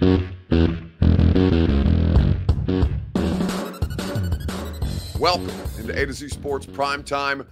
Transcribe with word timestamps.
Welcome 0.00 0.30
into 5.78 5.92
A 5.92 6.06
to 6.06 6.12
Z 6.12 6.28
Sports 6.28 6.66
Prime 6.66 7.02
Time 7.02 7.44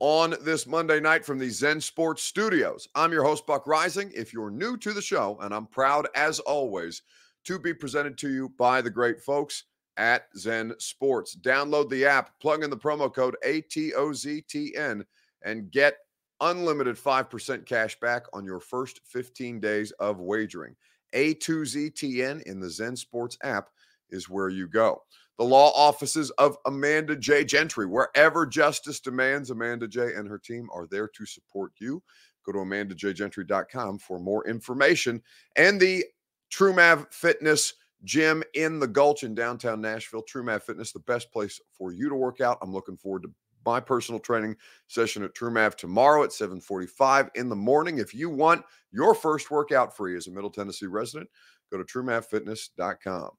on 0.00 0.34
this 0.42 0.66
Monday 0.66 1.00
night 1.00 1.24
from 1.24 1.38
the 1.38 1.48
Zen 1.48 1.80
Sports 1.80 2.22
Studios. 2.22 2.88
I'm 2.94 3.10
your 3.10 3.24
host, 3.24 3.46
Buck 3.46 3.66
Rising. 3.66 4.12
If 4.14 4.34
you're 4.34 4.50
new 4.50 4.76
to 4.78 4.92
the 4.92 5.00
show, 5.00 5.38
and 5.40 5.54
I'm 5.54 5.66
proud 5.66 6.06
as 6.14 6.40
always 6.40 7.00
to 7.44 7.58
be 7.58 7.72
presented 7.72 8.18
to 8.18 8.28
you 8.28 8.50
by 8.58 8.82
the 8.82 8.90
great 8.90 9.22
folks 9.22 9.64
at 9.96 10.26
Zen 10.36 10.74
Sports. 10.78 11.34
Download 11.34 11.88
the 11.88 12.04
app, 12.04 12.38
plug 12.38 12.62
in 12.62 12.68
the 12.68 12.76
promo 12.76 13.10
code 13.12 13.36
ATOZTN, 13.46 15.04
and 15.42 15.70
get 15.70 15.96
unlimited 16.42 16.96
5% 16.96 17.64
cash 17.64 17.98
back 18.00 18.24
on 18.34 18.44
your 18.44 18.60
first 18.60 19.00
15 19.06 19.58
days 19.60 19.90
of 19.92 20.20
wagering. 20.20 20.76
A2ZTN 21.14 22.42
in 22.42 22.60
the 22.60 22.70
Zen 22.70 22.96
Sports 22.96 23.38
app 23.42 23.70
is 24.10 24.28
where 24.28 24.48
you 24.48 24.68
go. 24.68 25.02
The 25.38 25.44
law 25.44 25.72
offices 25.74 26.30
of 26.32 26.56
Amanda 26.66 27.16
J. 27.16 27.44
Gentry, 27.44 27.86
wherever 27.86 28.46
justice 28.46 29.00
demands, 29.00 29.50
Amanda 29.50 29.88
J. 29.88 30.14
and 30.14 30.28
her 30.28 30.38
team 30.38 30.68
are 30.72 30.86
there 30.86 31.08
to 31.08 31.26
support 31.26 31.72
you. 31.78 32.02
Go 32.46 32.52
to 32.52 32.58
amandajgentry.com 32.58 33.98
for 33.98 34.20
more 34.20 34.46
information 34.46 35.22
and 35.56 35.80
the 35.80 36.04
TrueMav 36.52 37.12
Fitness 37.12 37.74
Gym 38.04 38.44
in 38.54 38.78
the 38.78 38.86
Gulch 38.86 39.22
in 39.24 39.34
downtown 39.34 39.80
Nashville. 39.80 40.22
TrueMav 40.22 40.62
Fitness, 40.62 40.92
the 40.92 41.00
best 41.00 41.32
place 41.32 41.60
for 41.72 41.92
you 41.92 42.08
to 42.08 42.14
work 42.14 42.40
out. 42.40 42.58
I'm 42.62 42.72
looking 42.72 42.98
forward 42.98 43.22
to 43.22 43.30
my 43.64 43.80
personal 43.80 44.20
training 44.20 44.56
session 44.88 45.22
at 45.22 45.34
TrueMav 45.34 45.76
tomorrow 45.76 46.24
at 46.24 46.30
7:45 46.30 47.30
in 47.34 47.48
the 47.48 47.56
morning. 47.56 47.98
If 47.98 48.14
you 48.14 48.30
want 48.30 48.64
your 48.92 49.14
first 49.14 49.50
workout 49.50 49.96
free 49.96 50.16
as 50.16 50.26
a 50.26 50.30
Middle 50.30 50.50
Tennessee 50.50 50.86
resident, 50.86 51.28
go 51.70 51.78
to 51.78 51.84
truemavfitness.com. 51.84 53.30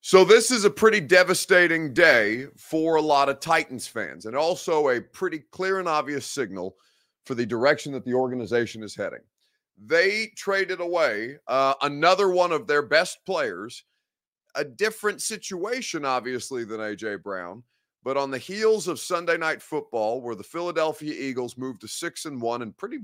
So 0.00 0.24
this 0.24 0.52
is 0.52 0.64
a 0.64 0.70
pretty 0.70 1.00
devastating 1.00 1.92
day 1.92 2.46
for 2.56 2.94
a 2.94 3.02
lot 3.02 3.28
of 3.28 3.40
Titans 3.40 3.88
fans 3.88 4.26
and 4.26 4.36
also 4.36 4.90
a 4.90 5.00
pretty 5.00 5.40
clear 5.50 5.80
and 5.80 5.88
obvious 5.88 6.24
signal 6.26 6.76
for 7.24 7.34
the 7.34 7.44
direction 7.44 7.92
that 7.92 8.04
the 8.04 8.14
organization 8.14 8.84
is 8.84 8.94
heading. 8.94 9.18
They 9.84 10.28
traded 10.36 10.80
away 10.80 11.38
uh, 11.48 11.74
another 11.82 12.30
one 12.30 12.52
of 12.52 12.66
their 12.66 12.82
best 12.82 13.18
players, 13.26 13.84
a 14.54 14.64
different 14.64 15.22
situation 15.22 16.04
obviously 16.04 16.64
than 16.64 16.80
AJ 16.80 17.22
Brown, 17.24 17.64
but 18.06 18.16
on 18.16 18.30
the 18.30 18.38
heels 18.38 18.86
of 18.86 19.00
Sunday 19.00 19.36
night 19.36 19.60
football 19.60 20.20
where 20.20 20.36
the 20.36 20.44
Philadelphia 20.44 21.12
Eagles 21.12 21.58
moved 21.58 21.80
to 21.80 21.88
6 21.88 22.24
and 22.26 22.40
1 22.40 22.62
and 22.62 22.76
pretty 22.76 23.00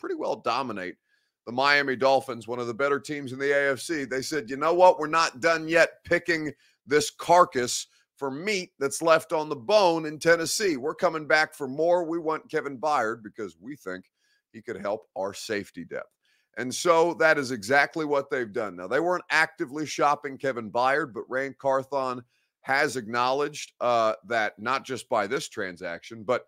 pretty 0.00 0.14
well 0.14 0.36
dominate 0.36 0.96
the 1.44 1.52
Miami 1.52 1.94
Dolphins, 1.94 2.48
one 2.48 2.58
of 2.58 2.66
the 2.66 2.72
better 2.72 2.98
teams 2.98 3.34
in 3.34 3.38
the 3.38 3.50
AFC, 3.50 4.08
they 4.08 4.22
said, 4.22 4.48
you 4.48 4.56
know 4.56 4.72
what? 4.72 4.98
We're 4.98 5.08
not 5.08 5.40
done 5.40 5.68
yet 5.68 6.02
picking 6.04 6.54
this 6.86 7.10
carcass 7.10 7.86
for 8.16 8.30
meat 8.30 8.70
that's 8.78 9.02
left 9.02 9.34
on 9.34 9.50
the 9.50 9.54
bone 9.54 10.06
in 10.06 10.18
Tennessee. 10.18 10.78
We're 10.78 10.94
coming 10.94 11.26
back 11.26 11.54
for 11.54 11.68
more. 11.68 12.04
We 12.04 12.18
want 12.18 12.50
Kevin 12.50 12.78
Byard 12.78 13.22
because 13.22 13.58
we 13.60 13.76
think 13.76 14.06
he 14.54 14.62
could 14.62 14.80
help 14.80 15.06
our 15.16 15.34
safety 15.34 15.84
depth. 15.84 16.10
And 16.56 16.74
so 16.74 17.12
that 17.14 17.36
is 17.36 17.50
exactly 17.50 18.06
what 18.06 18.30
they've 18.30 18.52
done. 18.52 18.76
Now, 18.76 18.86
they 18.86 19.00
weren't 19.00 19.24
actively 19.30 19.84
shopping 19.84 20.38
Kevin 20.38 20.70
Byard, 20.70 21.12
but 21.12 21.28
Ran 21.28 21.54
Carthon 21.58 22.24
has 22.66 22.96
acknowledged 22.96 23.74
uh, 23.80 24.12
that 24.26 24.58
not 24.58 24.84
just 24.84 25.08
by 25.08 25.24
this 25.24 25.48
transaction, 25.48 26.24
but 26.24 26.46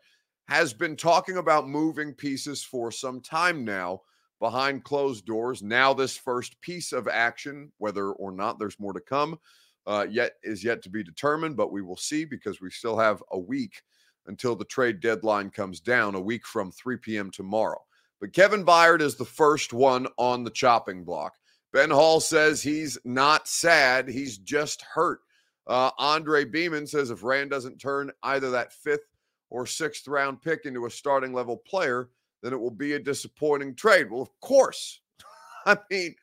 has 0.48 0.72
been 0.72 0.96
talking 0.96 1.36
about 1.36 1.68
moving 1.68 2.12
pieces 2.12 2.60
for 2.60 2.90
some 2.90 3.20
time 3.20 3.64
now 3.64 4.00
behind 4.40 4.82
closed 4.82 5.24
doors. 5.26 5.62
Now, 5.62 5.94
this 5.94 6.16
first 6.16 6.60
piece 6.60 6.90
of 6.90 7.06
action, 7.06 7.70
whether 7.78 8.10
or 8.10 8.32
not 8.32 8.58
there's 8.58 8.80
more 8.80 8.92
to 8.94 9.00
come, 9.00 9.38
uh, 9.86 10.06
yet 10.10 10.32
is 10.42 10.64
yet 10.64 10.82
to 10.82 10.90
be 10.90 11.04
determined, 11.04 11.56
but 11.56 11.70
we 11.70 11.82
will 11.82 11.96
see 11.96 12.24
because 12.24 12.60
we 12.60 12.68
still 12.68 12.98
have 12.98 13.22
a 13.30 13.38
week 13.38 13.80
until 14.26 14.56
the 14.56 14.64
trade 14.64 14.98
deadline 14.98 15.50
comes 15.50 15.78
down, 15.78 16.16
a 16.16 16.20
week 16.20 16.44
from 16.44 16.72
3 16.72 16.96
p.m. 16.96 17.30
tomorrow. 17.30 17.80
But 18.20 18.32
Kevin 18.32 18.64
Byard 18.64 19.02
is 19.02 19.14
the 19.14 19.24
first 19.24 19.72
one 19.72 20.08
on 20.16 20.42
the 20.42 20.50
chopping 20.50 21.04
block. 21.04 21.34
Ben 21.72 21.90
Hall 21.90 22.18
says 22.18 22.60
he's 22.60 22.98
not 23.04 23.46
sad, 23.46 24.08
he's 24.08 24.38
just 24.38 24.82
hurt. 24.82 25.20
Uh, 25.68 25.90
Andre 25.98 26.44
Beeman 26.44 26.86
says 26.86 27.10
if 27.10 27.22
Ran 27.22 27.48
doesn't 27.48 27.78
turn 27.78 28.10
either 28.22 28.50
that 28.50 28.72
fifth 28.72 29.06
or 29.50 29.66
sixth 29.66 30.08
round 30.08 30.40
pick 30.40 30.64
into 30.64 30.86
a 30.86 30.90
starting 30.90 31.32
level 31.32 31.56
player, 31.56 32.08
then 32.42 32.52
it 32.52 32.60
will 32.60 32.70
be 32.70 32.94
a 32.94 32.98
disappointing 32.98 33.74
trade. 33.74 34.10
Well, 34.10 34.22
of 34.22 34.30
course. 34.40 35.00
I 35.66 35.76
mean, 35.90 36.14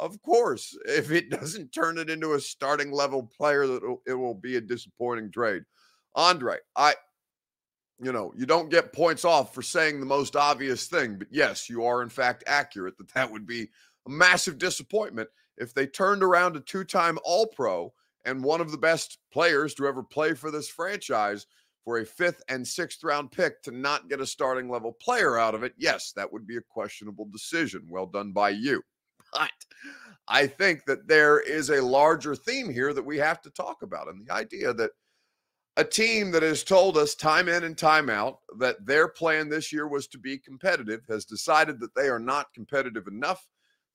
of 0.00 0.20
course, 0.22 0.76
if 0.86 1.10
it 1.10 1.30
doesn't 1.30 1.72
turn 1.72 1.98
it 1.98 2.10
into 2.10 2.34
a 2.34 2.40
starting 2.40 2.92
level 2.92 3.22
player, 3.22 3.66
that 3.66 3.98
it 4.06 4.14
will 4.14 4.34
be 4.34 4.56
a 4.56 4.60
disappointing 4.60 5.30
trade. 5.30 5.62
Andre, 6.14 6.56
I, 6.74 6.94
you 8.00 8.12
know, 8.12 8.32
you 8.36 8.46
don't 8.46 8.70
get 8.70 8.92
points 8.92 9.24
off 9.24 9.54
for 9.54 9.62
saying 9.62 10.00
the 10.00 10.06
most 10.06 10.34
obvious 10.34 10.86
thing, 10.86 11.16
but 11.16 11.28
yes, 11.30 11.68
you 11.68 11.84
are 11.84 12.02
in 12.02 12.08
fact 12.08 12.44
accurate 12.46 12.96
that 12.98 13.12
that 13.14 13.30
would 13.30 13.46
be 13.46 13.68
a 14.06 14.10
massive 14.10 14.58
disappointment 14.58 15.28
if 15.56 15.74
they 15.74 15.86
turned 15.86 16.22
around 16.22 16.56
a 16.56 16.60
two-time 16.60 17.18
All-Pro 17.24 17.92
and 18.24 18.42
one 18.42 18.60
of 18.60 18.70
the 18.70 18.78
best 18.78 19.18
players 19.32 19.74
to 19.74 19.86
ever 19.86 20.02
play 20.02 20.34
for 20.34 20.50
this 20.50 20.68
franchise 20.68 21.46
for 21.84 21.98
a 21.98 22.04
fifth 22.04 22.42
and 22.48 22.66
sixth 22.66 23.02
round 23.02 23.30
pick 23.30 23.62
to 23.62 23.70
not 23.70 24.08
get 24.08 24.20
a 24.20 24.26
starting 24.26 24.68
level 24.68 24.92
player 25.00 25.38
out 25.38 25.54
of 25.54 25.62
it, 25.62 25.72
yes, 25.78 26.12
that 26.16 26.30
would 26.30 26.46
be 26.46 26.56
a 26.56 26.62
questionable 26.68 27.26
decision. 27.32 27.86
Well 27.88 28.06
done 28.06 28.32
by 28.32 28.50
you. 28.50 28.82
But 29.32 29.50
I 30.26 30.46
think 30.46 30.86
that 30.86 31.06
there 31.06 31.40
is 31.40 31.68
a 31.68 31.82
larger 31.82 32.34
theme 32.34 32.70
here 32.70 32.94
that 32.94 33.04
we 33.04 33.18
have 33.18 33.42
to 33.42 33.50
talk 33.50 33.82
about. 33.82 34.08
And 34.08 34.26
the 34.26 34.32
idea 34.32 34.72
that 34.72 34.90
a 35.78 35.84
team 35.84 36.30
that 36.32 36.42
has 36.42 36.64
told 36.64 36.96
us 36.96 37.14
time 37.14 37.48
in 37.48 37.62
and 37.64 37.78
time 37.78 38.10
out 38.10 38.38
that 38.58 38.84
their 38.84 39.06
plan 39.06 39.48
this 39.48 39.72
year 39.72 39.86
was 39.86 40.08
to 40.08 40.18
be 40.18 40.36
competitive 40.36 41.02
has 41.08 41.24
decided 41.24 41.78
that 41.80 41.94
they 41.94 42.08
are 42.08 42.18
not 42.18 42.52
competitive 42.52 43.06
enough 43.06 43.46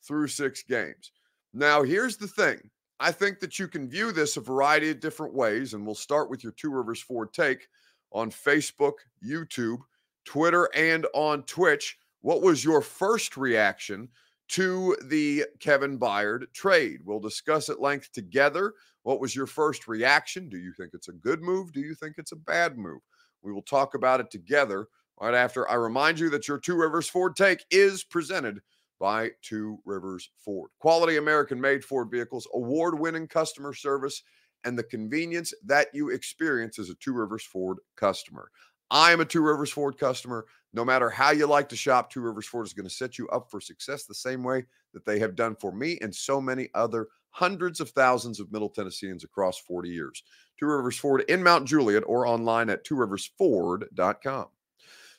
through 0.07 0.27
six 0.27 0.63
games. 0.63 1.11
Now, 1.53 1.83
here's 1.83 2.17
the 2.17 2.27
thing 2.27 2.71
I 2.99 3.11
think 3.11 3.39
that 3.39 3.59
you 3.59 3.67
can 3.67 3.89
view 3.89 4.11
this 4.11 4.37
a 4.37 4.41
variety 4.41 4.91
of 4.91 4.99
different 4.99 5.33
ways, 5.33 5.73
and 5.73 5.85
we'll 5.85 5.95
start 5.95 6.29
with 6.29 6.43
your 6.43 6.53
Two 6.53 6.71
Rivers 6.71 7.01
Ford 7.01 7.33
take 7.33 7.67
on 8.11 8.31
Facebook, 8.31 8.93
YouTube, 9.25 9.79
Twitter, 10.25 10.69
and 10.75 11.05
on 11.13 11.43
Twitch. 11.43 11.97
What 12.21 12.41
was 12.41 12.63
your 12.63 12.81
first 12.81 13.35
reaction 13.35 14.09
to 14.49 14.95
the 15.05 15.45
Kevin 15.59 15.97
Byard 15.99 16.45
trade? 16.53 16.99
We'll 17.03 17.19
discuss 17.19 17.69
at 17.69 17.81
length 17.81 18.11
together. 18.13 18.73
What 19.01 19.19
was 19.19 19.35
your 19.35 19.47
first 19.47 19.87
reaction? 19.87 20.47
Do 20.47 20.57
you 20.57 20.71
think 20.71 20.91
it's 20.93 21.09
a 21.09 21.13
good 21.13 21.41
move? 21.41 21.73
Do 21.73 21.81
you 21.81 21.95
think 21.95 22.15
it's 22.17 22.31
a 22.31 22.37
bad 22.37 22.77
move? 22.77 23.01
We 23.41 23.51
will 23.51 23.63
talk 23.63 23.95
about 23.95 24.21
it 24.21 24.31
together 24.31 24.87
right 25.19 25.33
after 25.33 25.69
I 25.69 25.75
remind 25.75 26.19
you 26.19 26.29
that 26.29 26.47
your 26.47 26.59
Two 26.59 26.75
Rivers 26.75 27.09
Ford 27.09 27.35
take 27.35 27.65
is 27.69 28.03
presented 28.03 28.61
by 29.03 29.29
Two 29.41 29.79
Rivers 29.83 30.29
Ford. 30.37 30.69
Quality 30.79 31.17
American 31.17 31.59
made 31.59 31.83
Ford 31.83 32.09
vehicles, 32.09 32.47
award 32.53 32.97
winning 32.97 33.27
customer 33.27 33.73
service 33.73 34.23
and 34.63 34.79
the 34.79 34.83
convenience 34.83 35.53
that 35.65 35.87
you 35.93 36.07
experience 36.07 36.79
as 36.79 36.89
a 36.89 36.95
Two 36.95 37.11
Rivers 37.11 37.43
Ford 37.43 37.79
customer. 37.97 38.49
I 38.91 39.11
am 39.11 39.19
a 39.19 39.25
Two 39.25 39.41
Rivers 39.41 39.71
Ford 39.71 39.97
customer. 39.97 40.45
No 40.73 40.85
matter 40.85 41.09
how 41.09 41.31
you 41.31 41.47
like 41.47 41.67
to 41.67 41.75
shop, 41.75 42.09
Two 42.09 42.21
Rivers 42.21 42.45
Ford 42.45 42.65
is 42.65 42.71
going 42.71 42.87
to 42.87 42.95
set 42.95 43.17
you 43.17 43.27
up 43.27 43.51
for 43.51 43.59
success 43.59 44.05
the 44.05 44.13
same 44.13 44.41
way 44.41 44.63
that 44.93 45.03
they 45.03 45.19
have 45.19 45.35
done 45.35 45.57
for 45.59 45.73
me 45.73 45.97
and 46.01 46.15
so 46.15 46.39
many 46.39 46.69
other 46.73 47.09
hundreds 47.31 47.81
of 47.81 47.89
thousands 47.89 48.39
of 48.39 48.53
Middle 48.53 48.69
Tennesseans 48.69 49.25
across 49.25 49.57
40 49.57 49.89
years. 49.89 50.23
Two 50.57 50.67
Rivers 50.67 50.97
Ford 50.97 51.25
in 51.27 51.43
Mount 51.43 51.67
Juliet 51.67 52.03
or 52.07 52.25
online 52.25 52.69
at 52.69 52.85
tworiversford.com. 52.85 54.45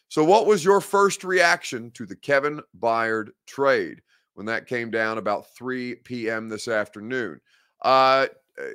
So, 0.08 0.24
what 0.24 0.46
was 0.46 0.64
your 0.64 0.80
first 0.80 1.24
reaction 1.24 1.90
to 1.92 2.06
the 2.06 2.16
Kevin 2.16 2.60
Byard 2.78 3.30
trade 3.46 4.00
when 4.34 4.46
that 4.46 4.66
came 4.66 4.90
down 4.90 5.18
about 5.18 5.54
3 5.56 5.96
p.m. 5.96 6.48
this 6.48 6.68
afternoon? 6.68 7.40
Uh, 7.82 8.26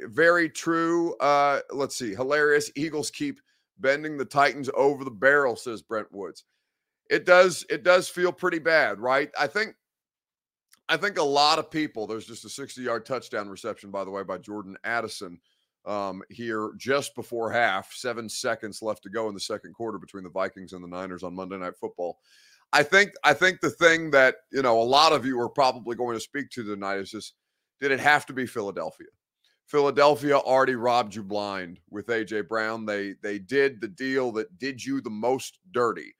very 0.06 0.50
true. 0.50 1.16
Uh, 1.18 1.62
let's 1.72 1.96
see. 1.96 2.14
Hilarious. 2.14 2.72
Eagles 2.76 3.10
keep 3.10 3.40
bending 3.80 4.18
the 4.18 4.26
Titans 4.26 4.70
over 4.76 5.04
the 5.04 5.12
barrel, 5.12 5.56
says 5.56 5.82
Brent 5.82 6.12
Woods. 6.12 6.44
It 7.10 7.26
does, 7.26 7.66
it 7.70 7.84
does 7.84 8.10
feel 8.10 8.32
pretty 8.32 8.60
bad, 8.60 9.00
right? 9.00 9.32
I 9.40 9.48
think 9.48 9.76
I 10.90 10.98
think 10.98 11.20
a 11.20 11.24
lot 11.24 11.60
of 11.60 11.70
people, 11.70 12.08
there's 12.08 12.26
just 12.26 12.46
a 12.46 12.50
60 12.50 12.82
yard 12.82 13.06
touchdown 13.06 13.48
reception, 13.48 13.92
by 13.92 14.04
the 14.04 14.10
way, 14.10 14.24
by 14.24 14.40
Jordan 14.40 14.76
Addison 14.84 15.40
um, 15.86 16.22
here 16.30 16.72
just 16.78 17.16
before 17.16 17.52
half, 17.52 17.94
seven 17.94 18.30
seconds 18.30 18.82
left 18.82 19.04
to 19.04 19.10
go 19.10 19.28
in 19.28 19.34
the 19.34 19.40
second 19.40 19.74
quarter 19.74 19.98
between 19.98 20.24
the 20.24 20.30
Vikings 20.30 20.74
and 20.74 20.84
the 20.84 20.88
Niners 20.88 21.24
on 21.24 21.36
Monday 21.36 21.58
Night 21.58 21.78
Football. 21.80 22.20
I 22.72 22.84
think 22.84 23.12
I 23.24 23.34
think 23.34 23.62
the 23.62 23.70
thing 23.72 24.12
that 24.12 24.36
you 24.52 24.62
know 24.62 24.80
a 24.80 24.84
lot 24.84 25.12
of 25.12 25.26
you 25.26 25.40
are 25.42 25.50
probably 25.50 25.96
going 25.96 26.16
to 26.16 26.22
speak 26.22 26.50
to 26.52 26.64
tonight 26.64 26.98
is 26.98 27.12
just 27.12 27.34
did 27.80 27.92
it 27.92 28.00
have 28.00 28.26
to 28.28 28.34
be 28.34 28.46
Philadelphia? 28.46 29.08
Philadelphia 29.66 30.38
already 30.38 30.76
robbed 30.76 31.16
you 31.16 31.24
blind 31.24 31.80
with 31.90 32.08
AJ 32.08 32.48
Brown. 32.48 32.86
They 32.86 33.16
they 33.22 33.40
did 33.40 33.82
the 33.82 33.88
deal 33.88 34.32
that 34.34 34.58
did 34.60 34.84
you 34.84 35.02
the 35.02 35.10
most 35.10 35.60
dirty 35.72 36.14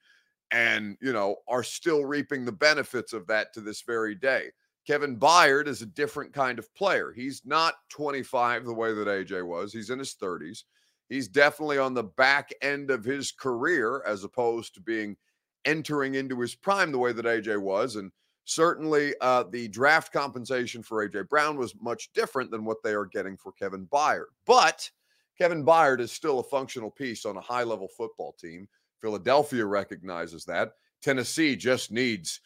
and 0.52 0.96
you 1.00 1.12
know 1.12 1.36
are 1.48 1.62
still 1.62 2.04
reaping 2.04 2.44
the 2.44 2.52
benefits 2.52 3.12
of 3.12 3.26
that 3.28 3.52
to 3.54 3.60
this 3.60 3.82
very 3.82 4.14
day. 4.14 4.50
Kevin 4.90 5.16
Byard 5.16 5.68
is 5.68 5.82
a 5.82 5.86
different 5.86 6.32
kind 6.32 6.58
of 6.58 6.74
player. 6.74 7.12
He's 7.12 7.42
not 7.44 7.74
25 7.90 8.64
the 8.64 8.74
way 8.74 8.92
that 8.92 9.06
AJ 9.06 9.46
was. 9.46 9.72
He's 9.72 9.90
in 9.90 10.00
his 10.00 10.16
30s. 10.20 10.64
He's 11.08 11.28
definitely 11.28 11.78
on 11.78 11.94
the 11.94 12.02
back 12.02 12.50
end 12.60 12.90
of 12.90 13.04
his 13.04 13.30
career 13.30 14.02
as 14.04 14.24
opposed 14.24 14.74
to 14.74 14.80
being 14.80 15.16
entering 15.64 16.16
into 16.16 16.40
his 16.40 16.56
prime 16.56 16.90
the 16.90 16.98
way 16.98 17.12
that 17.12 17.24
AJ 17.24 17.62
was 17.62 17.94
and 17.94 18.10
certainly 18.46 19.14
uh, 19.20 19.44
the 19.52 19.68
draft 19.68 20.12
compensation 20.12 20.82
for 20.82 21.08
AJ 21.08 21.28
Brown 21.28 21.56
was 21.56 21.72
much 21.80 22.12
different 22.12 22.50
than 22.50 22.64
what 22.64 22.82
they 22.82 22.92
are 22.92 23.06
getting 23.06 23.36
for 23.36 23.52
Kevin 23.52 23.86
Byard. 23.86 24.24
But 24.44 24.90
Kevin 25.38 25.64
Byard 25.64 26.00
is 26.00 26.10
still 26.10 26.40
a 26.40 26.42
functional 26.42 26.90
piece 26.90 27.24
on 27.24 27.36
a 27.36 27.40
high 27.40 27.62
level 27.62 27.86
football 27.96 28.34
team. 28.40 28.66
Philadelphia 29.00 29.64
recognizes 29.64 30.44
that. 30.46 30.72
Tennessee 31.00 31.54
just 31.54 31.92
needs 31.92 32.40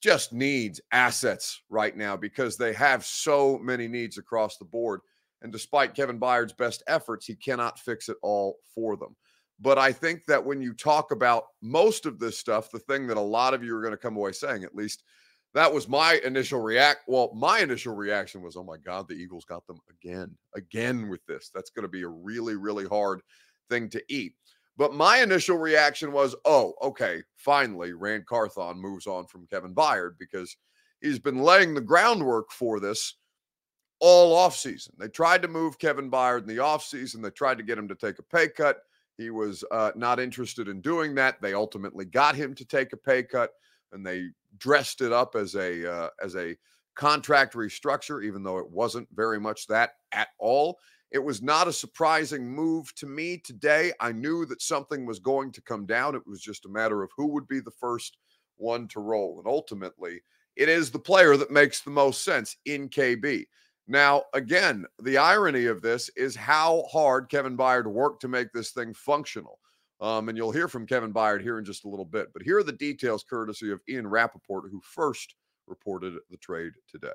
just 0.00 0.32
needs 0.32 0.80
assets 0.92 1.62
right 1.68 1.96
now 1.96 2.16
because 2.16 2.56
they 2.56 2.72
have 2.72 3.04
so 3.04 3.58
many 3.58 3.88
needs 3.88 4.18
across 4.18 4.56
the 4.56 4.64
board. 4.64 5.00
And 5.42 5.52
despite 5.52 5.94
Kevin 5.94 6.18
Byard's 6.18 6.52
best 6.52 6.82
efforts, 6.86 7.26
he 7.26 7.34
cannot 7.34 7.78
fix 7.78 8.08
it 8.08 8.16
all 8.22 8.56
for 8.74 8.96
them. 8.96 9.16
But 9.60 9.78
I 9.78 9.92
think 9.92 10.24
that 10.26 10.44
when 10.44 10.60
you 10.62 10.72
talk 10.72 11.10
about 11.10 11.44
most 11.62 12.06
of 12.06 12.18
this 12.18 12.38
stuff, 12.38 12.70
the 12.70 12.78
thing 12.78 13.06
that 13.08 13.16
a 13.16 13.20
lot 13.20 13.54
of 13.54 13.64
you 13.64 13.76
are 13.76 13.80
going 13.82 13.92
to 13.92 13.96
come 13.96 14.16
away 14.16 14.32
saying, 14.32 14.62
at 14.62 14.74
least, 14.74 15.02
that 15.54 15.72
was 15.72 15.88
my 15.88 16.20
initial 16.24 16.60
react. 16.60 17.00
Well, 17.08 17.32
my 17.34 17.60
initial 17.60 17.94
reaction 17.94 18.42
was, 18.42 18.56
"Oh 18.56 18.62
my 18.62 18.76
God, 18.76 19.08
the 19.08 19.14
Eagles 19.14 19.44
got 19.44 19.66
them 19.66 19.80
again, 19.90 20.36
again 20.54 21.08
with 21.08 21.24
this. 21.26 21.50
That's 21.52 21.70
going 21.70 21.84
to 21.84 21.88
be 21.88 22.02
a 22.02 22.08
really, 22.08 22.54
really 22.54 22.86
hard 22.86 23.22
thing 23.70 23.88
to 23.90 24.02
eat." 24.08 24.34
But 24.78 24.94
my 24.94 25.18
initial 25.18 25.58
reaction 25.58 26.12
was, 26.12 26.36
"Oh, 26.44 26.74
okay, 26.80 27.22
finally, 27.36 27.92
Ran 27.92 28.24
Carthon 28.24 28.80
moves 28.80 29.08
on 29.08 29.26
from 29.26 29.46
Kevin 29.48 29.74
Byard 29.74 30.16
because 30.18 30.56
he's 31.00 31.18
been 31.18 31.40
laying 31.42 31.74
the 31.74 31.80
groundwork 31.80 32.52
for 32.52 32.78
this 32.80 33.16
all 34.00 34.36
offseason. 34.36 34.90
They 34.96 35.08
tried 35.08 35.42
to 35.42 35.48
move 35.48 35.80
Kevin 35.80 36.10
Byard 36.10 36.42
in 36.42 36.46
the 36.46 36.62
offseason. 36.62 37.22
They 37.22 37.30
tried 37.30 37.58
to 37.58 37.64
get 37.64 37.76
him 37.76 37.88
to 37.88 37.96
take 37.96 38.20
a 38.20 38.22
pay 38.22 38.48
cut. 38.48 38.78
He 39.16 39.30
was 39.30 39.64
uh, 39.72 39.90
not 39.96 40.20
interested 40.20 40.68
in 40.68 40.80
doing 40.80 41.16
that. 41.16 41.42
They 41.42 41.54
ultimately 41.54 42.04
got 42.04 42.36
him 42.36 42.54
to 42.54 42.64
take 42.64 42.92
a 42.92 42.96
pay 42.96 43.24
cut, 43.24 43.50
and 43.92 44.06
they 44.06 44.28
dressed 44.58 45.00
it 45.00 45.12
up 45.12 45.34
as 45.34 45.56
a 45.56 45.92
uh, 45.92 46.10
as 46.22 46.36
a 46.36 46.56
contract 46.94 47.54
restructure, 47.54 48.24
even 48.24 48.44
though 48.44 48.58
it 48.58 48.70
wasn't 48.70 49.08
very 49.12 49.40
much 49.40 49.66
that 49.66 49.94
at 50.12 50.28
all. 50.38 50.78
It 51.10 51.24
was 51.24 51.42
not 51.42 51.68
a 51.68 51.72
surprising 51.72 52.46
move 52.46 52.94
to 52.96 53.06
me 53.06 53.38
today. 53.38 53.92
I 54.00 54.12
knew 54.12 54.44
that 54.46 54.60
something 54.60 55.06
was 55.06 55.18
going 55.18 55.52
to 55.52 55.62
come 55.62 55.86
down. 55.86 56.14
It 56.14 56.26
was 56.26 56.40
just 56.40 56.66
a 56.66 56.70
matter 56.70 57.02
of 57.02 57.10
who 57.16 57.28
would 57.28 57.48
be 57.48 57.60
the 57.60 57.70
first 57.70 58.18
one 58.56 58.88
to 58.88 59.00
roll. 59.00 59.38
And 59.38 59.48
ultimately, 59.48 60.20
it 60.56 60.68
is 60.68 60.90
the 60.90 60.98
player 60.98 61.36
that 61.36 61.50
makes 61.50 61.80
the 61.80 61.90
most 61.90 62.24
sense 62.24 62.56
in 62.66 62.88
KB. 62.88 63.46
Now, 63.86 64.24
again, 64.34 64.84
the 65.02 65.16
irony 65.16 65.64
of 65.64 65.80
this 65.80 66.10
is 66.14 66.36
how 66.36 66.84
hard 66.92 67.30
Kevin 67.30 67.56
Byard 67.56 67.86
worked 67.86 68.20
to 68.22 68.28
make 68.28 68.52
this 68.52 68.72
thing 68.72 68.92
functional. 68.92 69.60
Um, 70.00 70.28
and 70.28 70.36
you'll 70.36 70.52
hear 70.52 70.68
from 70.68 70.86
Kevin 70.86 71.12
Byard 71.12 71.42
here 71.42 71.58
in 71.58 71.64
just 71.64 71.86
a 71.86 71.88
little 71.88 72.04
bit. 72.04 72.28
But 72.34 72.42
here 72.42 72.58
are 72.58 72.62
the 72.64 72.72
details, 72.72 73.24
courtesy 73.24 73.72
of 73.72 73.80
Ian 73.88 74.06
Rapoport, 74.06 74.70
who 74.70 74.80
first 74.84 75.34
reported 75.66 76.14
the 76.30 76.36
trade 76.36 76.72
today. 76.86 77.08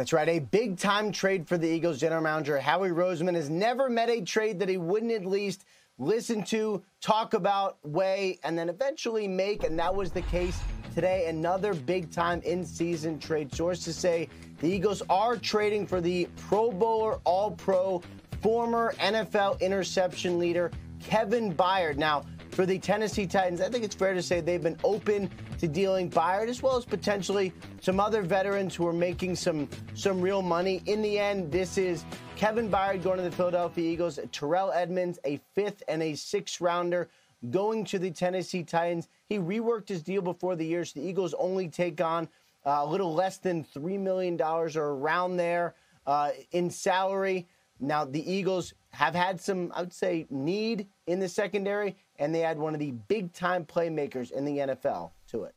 That's 0.00 0.14
right. 0.14 0.30
A 0.30 0.38
big 0.38 0.78
time 0.78 1.12
trade 1.12 1.46
for 1.46 1.58
the 1.58 1.68
Eagles 1.68 2.00
general 2.00 2.22
manager. 2.22 2.58
Howie 2.58 2.88
Roseman 2.88 3.34
has 3.34 3.50
never 3.50 3.90
met 3.90 4.08
a 4.08 4.22
trade 4.22 4.58
that 4.60 4.68
he 4.70 4.78
wouldn't 4.78 5.12
at 5.12 5.26
least 5.26 5.66
listen 5.98 6.42
to, 6.44 6.82
talk 7.02 7.34
about, 7.34 7.76
weigh, 7.82 8.38
and 8.42 8.56
then 8.56 8.70
eventually 8.70 9.28
make. 9.28 9.62
And 9.62 9.78
that 9.78 9.94
was 9.94 10.10
the 10.10 10.22
case 10.22 10.58
today. 10.94 11.26
Another 11.26 11.74
big 11.74 12.10
time 12.10 12.40
in 12.46 12.64
season 12.64 13.18
trade. 13.18 13.54
Sources 13.54 13.94
say 13.94 14.30
the 14.60 14.68
Eagles 14.70 15.02
are 15.10 15.36
trading 15.36 15.86
for 15.86 16.00
the 16.00 16.26
Pro 16.34 16.72
Bowler, 16.72 17.20
All 17.24 17.50
Pro, 17.50 18.00
former 18.40 18.94
NFL 19.00 19.60
interception 19.60 20.38
leader 20.38 20.70
Kevin 20.98 21.54
Byard. 21.54 21.98
Now, 21.98 22.24
for 22.60 22.66
the 22.66 22.78
Tennessee 22.78 23.26
Titans, 23.26 23.62
I 23.62 23.70
think 23.70 23.84
it's 23.84 23.94
fair 23.94 24.12
to 24.12 24.20
say 24.20 24.42
they've 24.42 24.62
been 24.62 24.76
open 24.84 25.30
to 25.60 25.66
dealing 25.66 26.10
Byard 26.10 26.50
as 26.50 26.62
well 26.62 26.76
as 26.76 26.84
potentially 26.84 27.54
some 27.80 27.98
other 27.98 28.20
veterans 28.20 28.74
who 28.74 28.86
are 28.86 28.92
making 28.92 29.36
some 29.36 29.66
some 29.94 30.20
real 30.20 30.42
money. 30.42 30.82
In 30.84 31.00
the 31.00 31.18
end, 31.18 31.50
this 31.50 31.78
is 31.78 32.04
Kevin 32.36 32.70
Byard 32.70 33.02
going 33.02 33.16
to 33.16 33.22
the 33.22 33.30
Philadelphia 33.30 33.90
Eagles, 33.90 34.18
Terrell 34.30 34.72
Edmunds, 34.72 35.18
a 35.24 35.40
fifth 35.54 35.82
and 35.88 36.02
a 36.02 36.14
sixth 36.14 36.60
rounder 36.60 37.08
going 37.48 37.82
to 37.86 37.98
the 37.98 38.10
Tennessee 38.10 38.62
Titans. 38.62 39.08
He 39.30 39.38
reworked 39.38 39.88
his 39.88 40.02
deal 40.02 40.20
before 40.20 40.54
the 40.54 40.66
year, 40.66 40.84
so 40.84 41.00
the 41.00 41.06
Eagles 41.06 41.32
only 41.38 41.66
take 41.66 42.02
on 42.02 42.28
uh, 42.66 42.80
a 42.80 42.86
little 42.86 43.14
less 43.14 43.38
than 43.38 43.64
$3 43.64 43.98
million 43.98 44.38
or 44.38 44.68
around 44.76 45.38
there 45.38 45.76
uh, 46.06 46.32
in 46.52 46.68
salary. 46.68 47.48
Now, 47.80 48.04
the 48.04 48.30
Eagles 48.30 48.74
have 48.90 49.14
had 49.14 49.40
some, 49.40 49.72
I 49.74 49.80
would 49.80 49.92
say, 49.92 50.26
need 50.28 50.86
in 51.06 51.18
the 51.18 51.28
secondary, 51.28 51.96
and 52.20 52.34
they 52.34 52.44
add 52.44 52.58
one 52.58 52.74
of 52.74 52.80
the 52.80 52.92
big 52.92 53.32
time 53.32 53.64
playmakers 53.64 54.30
in 54.30 54.44
the 54.44 54.58
NFL 54.58 55.10
to 55.28 55.44
it. 55.44 55.54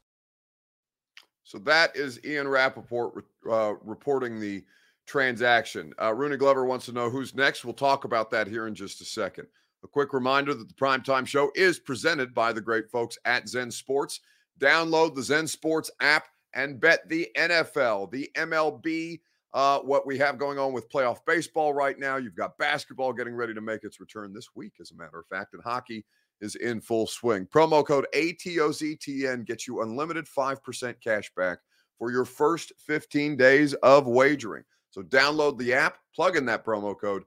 So 1.44 1.60
that 1.60 1.96
is 1.96 2.20
Ian 2.26 2.48
Rapoport 2.48 3.26
uh, 3.52 3.74
reporting 3.84 4.40
the 4.40 4.64
transaction. 5.06 5.94
Uh, 6.02 6.14
Rooney 6.14 6.38
Glover 6.38 6.66
wants 6.66 6.86
to 6.86 6.94
know 6.94 7.10
who's 7.10 7.36
next. 7.36 7.66
We'll 7.66 7.74
talk 7.74 8.06
about 8.06 8.32
that 8.32 8.48
here 8.48 8.66
in 8.68 8.74
just 8.74 9.02
a 9.02 9.06
second. 9.06 9.48
A 9.84 9.88
quick 9.88 10.14
reminder 10.14 10.54
that 10.54 10.70
the 10.70 10.74
primetime 10.74 11.28
show 11.28 11.52
is 11.54 11.78
presented 11.78 12.34
by 12.34 12.54
the 12.54 12.62
great 12.62 12.90
folks 12.90 13.18
at 13.26 13.50
Zen 13.50 13.70
Sports. 13.70 14.22
Download 14.58 15.14
the 15.14 15.22
Zen 15.22 15.48
Sports 15.48 15.92
app 16.00 16.30
and 16.54 16.80
bet 16.80 17.10
the 17.10 17.28
NFL, 17.36 18.10
the 18.10 18.32
MLB, 18.36 19.20
uh, 19.54 19.80
what 19.80 20.08
we 20.08 20.18
have 20.18 20.38
going 20.38 20.58
on 20.58 20.72
with 20.72 20.90
playoff 20.90 21.18
baseball 21.28 21.74
right 21.74 22.00
now. 22.00 22.16
You've 22.16 22.38
got 22.38 22.58
basketball 22.58 23.12
getting 23.12 23.36
ready 23.36 23.54
to 23.54 23.62
make 23.62 23.84
its 23.84 24.00
return 24.00 24.32
this 24.34 24.48
week, 24.56 24.74
as 24.80 24.92
a 24.92 24.96
matter 24.96 25.20
of 25.20 25.28
fact, 25.28 25.54
and 25.54 25.62
hockey 25.62 26.06
is 26.42 26.56
in 26.56 26.82
full 26.82 27.08
swing. 27.08 27.46
Promo 27.46 27.86
code 27.86 28.06
ATOZTN 28.14 29.46
gets 29.46 29.68
you 29.68 29.82
unlimited 29.82 30.26
5% 30.26 30.96
cash 31.02 31.32
back 31.36 31.60
for 31.98 32.12
your 32.12 32.26
first 32.26 32.74
15 32.80 33.38
days 33.38 33.74
of 33.76 34.08
wagering. 34.08 34.64
So 34.92 35.02
download 35.02 35.58
the 35.58 35.74
app, 35.74 35.98
plug 36.14 36.36
in 36.36 36.46
that 36.48 36.66
promo 36.66 37.00
code. 37.00 37.24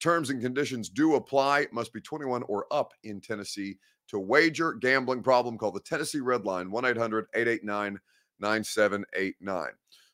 Terms 0.00 0.30
and 0.30 0.42
conditions 0.42 0.88
do 0.88 1.14
apply. 1.14 1.66
Must 1.72 1.92
be 1.92 2.00
21 2.00 2.42
or 2.44 2.66
up 2.70 2.92
in 3.04 3.20
Tennessee 3.20 3.78
to 4.08 4.18
wager. 4.18 4.74
Gambling 4.74 5.22
problem, 5.22 5.56
call 5.56 5.70
the 5.70 5.80
Tennessee 5.80 6.20
Red 6.20 6.44
Line 6.44 6.70
1 6.70 6.84
800 6.84 7.26
889 7.34 7.98
9789. 8.38 9.68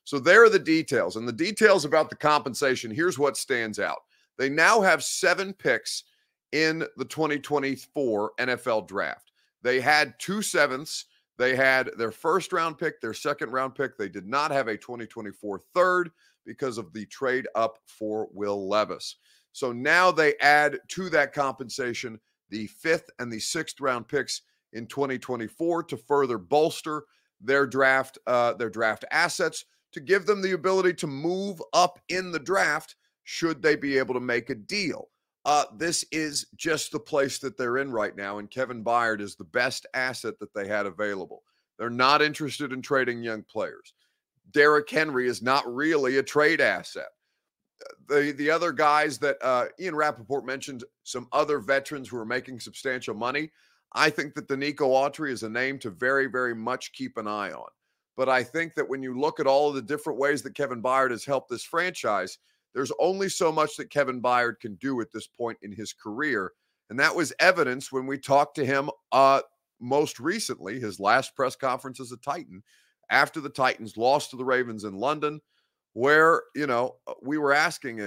So 0.05 0.19
there 0.19 0.43
are 0.43 0.49
the 0.49 0.59
details. 0.59 1.15
And 1.15 1.27
the 1.27 1.33
details 1.33 1.85
about 1.85 2.09
the 2.09 2.15
compensation 2.15 2.91
here's 2.91 3.19
what 3.19 3.37
stands 3.37 3.79
out. 3.79 3.99
They 4.37 4.49
now 4.49 4.81
have 4.81 5.03
seven 5.03 5.53
picks 5.53 6.03
in 6.53 6.85
the 6.97 7.05
2024 7.05 8.31
NFL 8.39 8.87
draft. 8.87 9.31
They 9.63 9.81
had 9.81 10.13
two 10.19 10.41
sevenths. 10.41 11.05
They 11.37 11.55
had 11.55 11.89
their 11.97 12.11
first 12.11 12.53
round 12.53 12.77
pick, 12.77 13.01
their 13.01 13.13
second 13.13 13.51
round 13.51 13.75
pick. 13.75 13.97
They 13.97 14.07
did 14.07 14.27
not 14.27 14.51
have 14.51 14.67
a 14.67 14.77
2024 14.77 15.59
third 15.73 16.11
because 16.45 16.77
of 16.77 16.93
the 16.93 17.05
trade 17.07 17.47
up 17.55 17.79
for 17.85 18.27
Will 18.31 18.69
Levis. 18.69 19.17
So 19.51 19.71
now 19.71 20.11
they 20.11 20.35
add 20.41 20.79
to 20.89 21.09
that 21.09 21.33
compensation 21.33 22.19
the 22.49 22.67
fifth 22.67 23.09
and 23.19 23.31
the 23.31 23.39
sixth 23.39 23.81
round 23.81 24.07
picks 24.07 24.43
in 24.73 24.85
2024 24.87 25.83
to 25.83 25.97
further 25.97 26.37
bolster 26.37 27.05
their 27.41 27.65
draft 27.65 28.17
uh, 28.27 28.53
their 28.53 28.69
draft 28.69 29.05
assets 29.11 29.65
to 29.91 29.99
give 29.99 30.25
them 30.25 30.41
the 30.41 30.53
ability 30.53 30.93
to 30.93 31.07
move 31.07 31.61
up 31.73 31.99
in 32.09 32.31
the 32.31 32.39
draft 32.39 32.95
should 33.23 33.61
they 33.61 33.75
be 33.75 33.97
able 33.97 34.13
to 34.13 34.19
make 34.19 34.49
a 34.49 34.55
deal. 34.55 35.09
Uh, 35.45 35.65
this 35.77 36.05
is 36.11 36.47
just 36.55 36.91
the 36.91 36.99
place 36.99 37.37
that 37.39 37.57
they're 37.57 37.77
in 37.77 37.91
right 37.91 38.15
now, 38.15 38.37
and 38.37 38.49
Kevin 38.49 38.83
Byard 38.83 39.19
is 39.19 39.35
the 39.35 39.43
best 39.43 39.85
asset 39.93 40.39
that 40.39 40.53
they 40.53 40.67
had 40.67 40.85
available. 40.85 41.43
They're 41.77 41.89
not 41.89 42.21
interested 42.21 42.71
in 42.71 42.81
trading 42.81 43.23
young 43.23 43.43
players. 43.43 43.93
Derrick 44.51 44.89
Henry 44.89 45.27
is 45.27 45.41
not 45.41 45.73
really 45.73 46.17
a 46.17 46.23
trade 46.23 46.61
asset. 46.61 47.09
The 48.07 48.33
the 48.37 48.49
other 48.49 48.71
guys 48.71 49.17
that 49.19 49.37
uh, 49.41 49.65
Ian 49.79 49.95
Rapoport 49.95 50.45
mentioned, 50.45 50.85
some 51.03 51.27
other 51.33 51.59
veterans 51.59 52.07
who 52.07 52.17
are 52.17 52.25
making 52.25 52.59
substantial 52.59 53.13
money. 53.13 53.51
I 53.95 54.09
think 54.09 54.33
that 54.35 54.47
Denico 54.47 54.87
Autry 54.87 55.31
is 55.31 55.43
a 55.43 55.49
name 55.49 55.77
to 55.79 55.91
very, 55.91 56.27
very 56.27 56.55
much 56.55 56.93
keep 56.93 57.17
an 57.17 57.27
eye 57.27 57.51
on. 57.51 57.67
But 58.15 58.29
I 58.29 58.43
think 58.43 58.75
that 58.75 58.87
when 58.87 59.03
you 59.03 59.19
look 59.19 59.39
at 59.39 59.47
all 59.47 59.69
of 59.69 59.75
the 59.75 59.81
different 59.81 60.19
ways 60.19 60.41
that 60.43 60.55
Kevin 60.55 60.81
Byard 60.81 61.11
has 61.11 61.25
helped 61.25 61.49
this 61.49 61.63
franchise, 61.63 62.37
there's 62.73 62.91
only 62.99 63.29
so 63.29 63.51
much 63.51 63.77
that 63.77 63.89
Kevin 63.89 64.21
Byard 64.21 64.59
can 64.59 64.75
do 64.75 64.99
at 65.01 65.11
this 65.11 65.27
point 65.27 65.57
in 65.61 65.71
his 65.71 65.93
career. 65.93 66.51
And 66.89 66.99
that 66.99 67.15
was 67.15 67.33
evidence 67.39 67.91
when 67.91 68.05
we 68.05 68.17
talked 68.17 68.55
to 68.55 68.65
him 68.65 68.89
uh, 69.11 69.41
most 69.79 70.19
recently, 70.19 70.79
his 70.79 70.99
last 70.99 71.35
press 71.35 71.55
conference 71.55 71.99
as 71.99 72.11
a 72.11 72.17
Titan, 72.17 72.63
after 73.09 73.41
the 73.41 73.49
Titans 73.49 73.97
lost 73.97 74.31
to 74.31 74.37
the 74.37 74.45
Ravens 74.45 74.83
in 74.83 74.93
London, 74.95 75.39
where, 75.93 76.43
you 76.55 76.67
know, 76.67 76.95
uh, 77.07 77.13
we 77.21 77.37
were 77.37 77.53
asking 77.53 77.97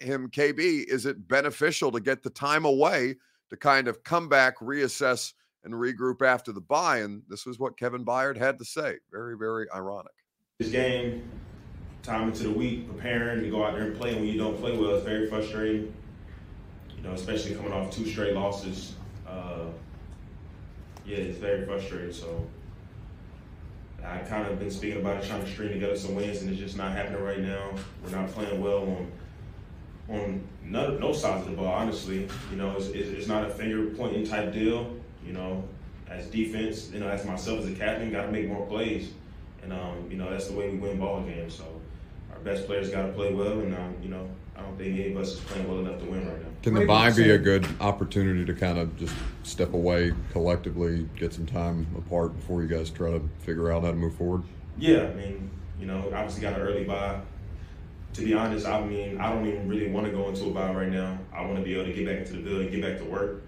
him, 0.00 0.28
KB, 0.28 0.84
is 0.88 1.06
it 1.06 1.28
beneficial 1.28 1.90
to 1.92 2.00
get 2.00 2.22
the 2.22 2.30
time 2.30 2.64
away 2.64 3.16
to 3.50 3.56
kind 3.56 3.88
of 3.88 4.02
come 4.04 4.28
back, 4.28 4.58
reassess, 4.58 5.32
and 5.64 5.72
regroup 5.72 6.22
after 6.22 6.52
the 6.52 6.60
bye? 6.60 6.98
And 6.98 7.22
this 7.28 7.46
was 7.46 7.58
what 7.58 7.78
Kevin 7.78 8.04
Byard 8.04 8.36
had 8.36 8.58
to 8.58 8.64
say. 8.64 8.96
Very, 9.10 9.36
very 9.38 9.66
ironic. 9.74 10.12
This 10.58 10.70
game, 10.70 11.30
time 12.02 12.28
into 12.28 12.44
the 12.44 12.50
week, 12.50 12.88
preparing 12.88 13.42
to 13.42 13.50
go 13.50 13.64
out 13.64 13.74
there 13.74 13.84
and 13.84 13.96
play, 13.96 14.10
and 14.10 14.20
when 14.20 14.28
you 14.28 14.38
don't 14.38 14.58
play 14.58 14.76
well, 14.76 14.96
it's 14.96 15.04
very 15.04 15.28
frustrating. 15.28 15.94
You 16.96 17.02
know, 17.02 17.12
especially 17.12 17.54
coming 17.54 17.72
off 17.72 17.90
two 17.90 18.06
straight 18.06 18.34
losses. 18.34 18.94
Uh, 19.26 19.66
yeah, 21.06 21.16
it's 21.16 21.38
very 21.38 21.64
frustrating. 21.64 22.12
So 22.12 22.46
I 24.04 24.18
kind 24.18 24.46
of 24.46 24.58
been 24.58 24.70
speaking 24.70 25.00
about 25.00 25.22
it, 25.22 25.28
trying 25.28 25.44
to 25.44 25.50
string 25.50 25.72
together 25.72 25.96
some 25.96 26.14
wins, 26.14 26.42
and 26.42 26.50
it's 26.50 26.60
just 26.60 26.76
not 26.76 26.92
happening 26.92 27.22
right 27.22 27.40
now. 27.40 27.70
We're 28.04 28.16
not 28.16 28.30
playing 28.30 28.60
well 28.60 28.82
on 28.82 29.12
on 30.08 30.42
none, 30.64 30.98
no 30.98 31.12
sides 31.12 31.46
of 31.46 31.52
the 31.52 31.56
ball. 31.56 31.72
Honestly, 31.72 32.28
you 32.50 32.56
know, 32.56 32.76
it's, 32.76 32.88
it's, 32.88 33.08
it's 33.08 33.28
not 33.28 33.44
a 33.44 33.50
finger 33.50 33.86
pointing 33.96 34.26
type 34.26 34.52
deal. 34.52 34.94
You 35.24 35.32
know, 35.32 35.64
as 36.08 36.26
defense, 36.26 36.90
you 36.90 36.98
know, 36.98 37.08
as 37.08 37.24
myself 37.24 37.60
as 37.60 37.68
a 37.68 37.74
captain, 37.74 38.10
got 38.10 38.26
to 38.26 38.32
make 38.32 38.48
more 38.48 38.66
plays, 38.66 39.10
and 39.62 39.72
um, 39.72 40.08
you 40.10 40.16
know 40.16 40.30
that's 40.30 40.48
the 40.48 40.56
way 40.56 40.68
we 40.70 40.78
win 40.78 40.98
ball 40.98 41.22
games. 41.22 41.54
So 41.54 41.64
best 42.44 42.66
players 42.66 42.90
got 42.90 43.06
to 43.06 43.12
play 43.12 43.32
well, 43.32 43.60
and 43.60 43.74
um, 43.74 43.96
you 44.02 44.08
know, 44.08 44.28
I 44.56 44.62
don't 44.62 44.76
think 44.76 44.98
any 44.98 45.12
of 45.12 45.18
us 45.18 45.34
is 45.34 45.40
playing 45.40 45.68
well 45.68 45.78
enough 45.78 46.00
to 46.00 46.04
win 46.06 46.26
right 46.28 46.40
now. 46.40 46.48
Can 46.62 46.74
the 46.74 46.86
bye 46.86 47.10
be 47.10 47.30
a 47.30 47.38
good 47.38 47.66
opportunity 47.80 48.44
to 48.44 48.54
kind 48.54 48.78
of 48.78 48.96
just 48.96 49.14
step 49.42 49.72
away 49.72 50.12
collectively, 50.32 51.08
get 51.16 51.32
some 51.32 51.46
time 51.46 51.86
apart 51.96 52.36
before 52.36 52.62
you 52.62 52.68
guys 52.68 52.90
try 52.90 53.10
to 53.10 53.28
figure 53.40 53.72
out 53.72 53.82
how 53.82 53.90
to 53.90 53.96
move 53.96 54.14
forward? 54.14 54.42
Yeah, 54.78 55.02
I 55.02 55.14
mean, 55.14 55.50
you 55.80 55.86
know, 55.86 56.12
obviously 56.14 56.42
got 56.42 56.54
an 56.54 56.60
early 56.60 56.84
bye. 56.84 57.20
To 58.14 58.22
be 58.22 58.34
honest, 58.34 58.66
I 58.66 58.84
mean, 58.84 59.18
I 59.18 59.30
don't 59.30 59.46
even 59.46 59.68
really 59.68 59.90
want 59.90 60.06
to 60.06 60.12
go 60.12 60.28
into 60.28 60.44
a 60.44 60.50
bye 60.50 60.72
right 60.72 60.90
now. 60.90 61.18
I 61.32 61.42
want 61.42 61.56
to 61.56 61.62
be 61.62 61.74
able 61.74 61.86
to 61.86 61.92
get 61.92 62.06
back 62.06 62.18
into 62.18 62.34
the 62.34 62.42
building, 62.42 62.70
get 62.70 62.82
back 62.82 62.98
to 62.98 63.04
work. 63.04 63.42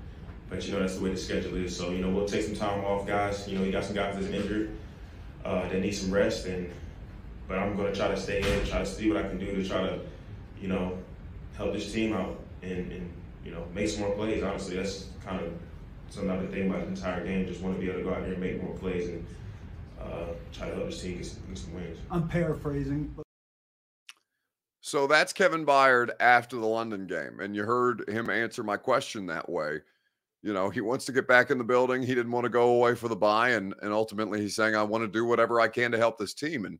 But 0.48 0.66
you 0.66 0.72
know, 0.72 0.80
that's 0.80 0.96
the 0.96 1.04
way 1.04 1.10
the 1.10 1.16
schedule 1.16 1.54
is. 1.56 1.76
So 1.76 1.90
you 1.90 1.98
know, 1.98 2.10
we'll 2.10 2.26
take 2.26 2.42
some 2.42 2.54
time 2.54 2.84
off, 2.84 3.06
guys. 3.06 3.46
You 3.46 3.58
know, 3.58 3.64
you 3.64 3.72
got 3.72 3.84
some 3.84 3.94
guys 3.94 4.14
that's 4.14 4.26
injured 4.26 4.70
uh, 5.44 5.68
that 5.68 5.80
need 5.80 5.92
some 5.92 6.10
rest, 6.10 6.46
and 6.46 6.70
but 7.48 7.58
I'm 7.58 7.76
going 7.76 7.92
to 7.92 7.98
try 7.98 8.08
to 8.08 8.16
stay 8.16 8.38
in, 8.38 8.66
try 8.66 8.80
to 8.80 8.86
see 8.86 9.10
what 9.10 9.24
I 9.24 9.28
can 9.28 9.38
do 9.38 9.54
to 9.54 9.68
try 9.68 9.82
to, 9.82 10.00
you 10.60 10.68
know, 10.68 10.98
help 11.56 11.72
this 11.72 11.92
team 11.92 12.12
out 12.12 12.38
and, 12.62 12.90
and 12.92 13.12
you 13.44 13.52
know 13.52 13.66
make 13.74 13.88
some 13.88 14.02
more 14.02 14.14
plays. 14.14 14.42
Honestly, 14.42 14.76
that's 14.76 15.06
kind 15.24 15.40
of 15.40 15.52
another 16.22 16.46
thing 16.46 16.68
about 16.68 16.82
the 16.82 16.88
entire 16.88 17.24
game. 17.24 17.46
Just 17.46 17.60
want 17.60 17.76
to 17.76 17.80
be 17.80 17.88
able 17.88 17.98
to 18.00 18.04
go 18.04 18.10
out 18.14 18.22
there 18.22 18.32
and 18.32 18.40
make 18.40 18.62
more 18.62 18.74
plays 18.76 19.08
and 19.08 19.26
uh, 20.00 20.26
try 20.52 20.68
to 20.68 20.74
help 20.74 20.86
this 20.86 21.02
team 21.02 21.16
get 21.16 21.26
some, 21.26 21.42
get 21.48 21.58
some 21.58 21.74
wins. 21.74 21.98
I'm 22.10 22.28
paraphrasing. 22.28 23.12
But- 23.16 23.24
so 24.80 25.06
that's 25.06 25.32
Kevin 25.32 25.64
Byard 25.64 26.10
after 26.20 26.56
the 26.56 26.66
London 26.66 27.06
game, 27.06 27.40
and 27.40 27.56
you 27.56 27.64
heard 27.64 28.08
him 28.08 28.28
answer 28.28 28.62
my 28.62 28.76
question 28.76 29.26
that 29.26 29.48
way. 29.48 29.80
You 30.42 30.52
know, 30.52 30.68
he 30.68 30.82
wants 30.82 31.06
to 31.06 31.12
get 31.12 31.26
back 31.26 31.50
in 31.50 31.56
the 31.56 31.64
building. 31.64 32.02
He 32.02 32.14
didn't 32.14 32.32
want 32.32 32.44
to 32.44 32.50
go 32.50 32.74
away 32.74 32.94
for 32.94 33.08
the 33.08 33.16
bye, 33.16 33.50
and 33.50 33.74
and 33.82 33.92
ultimately 33.92 34.42
he's 34.42 34.54
saying, 34.54 34.76
"I 34.76 34.82
want 34.82 35.02
to 35.02 35.08
do 35.08 35.24
whatever 35.24 35.58
I 35.60 35.68
can 35.68 35.90
to 35.92 35.98
help 35.98 36.18
this 36.18 36.34
team." 36.34 36.66
And 36.66 36.78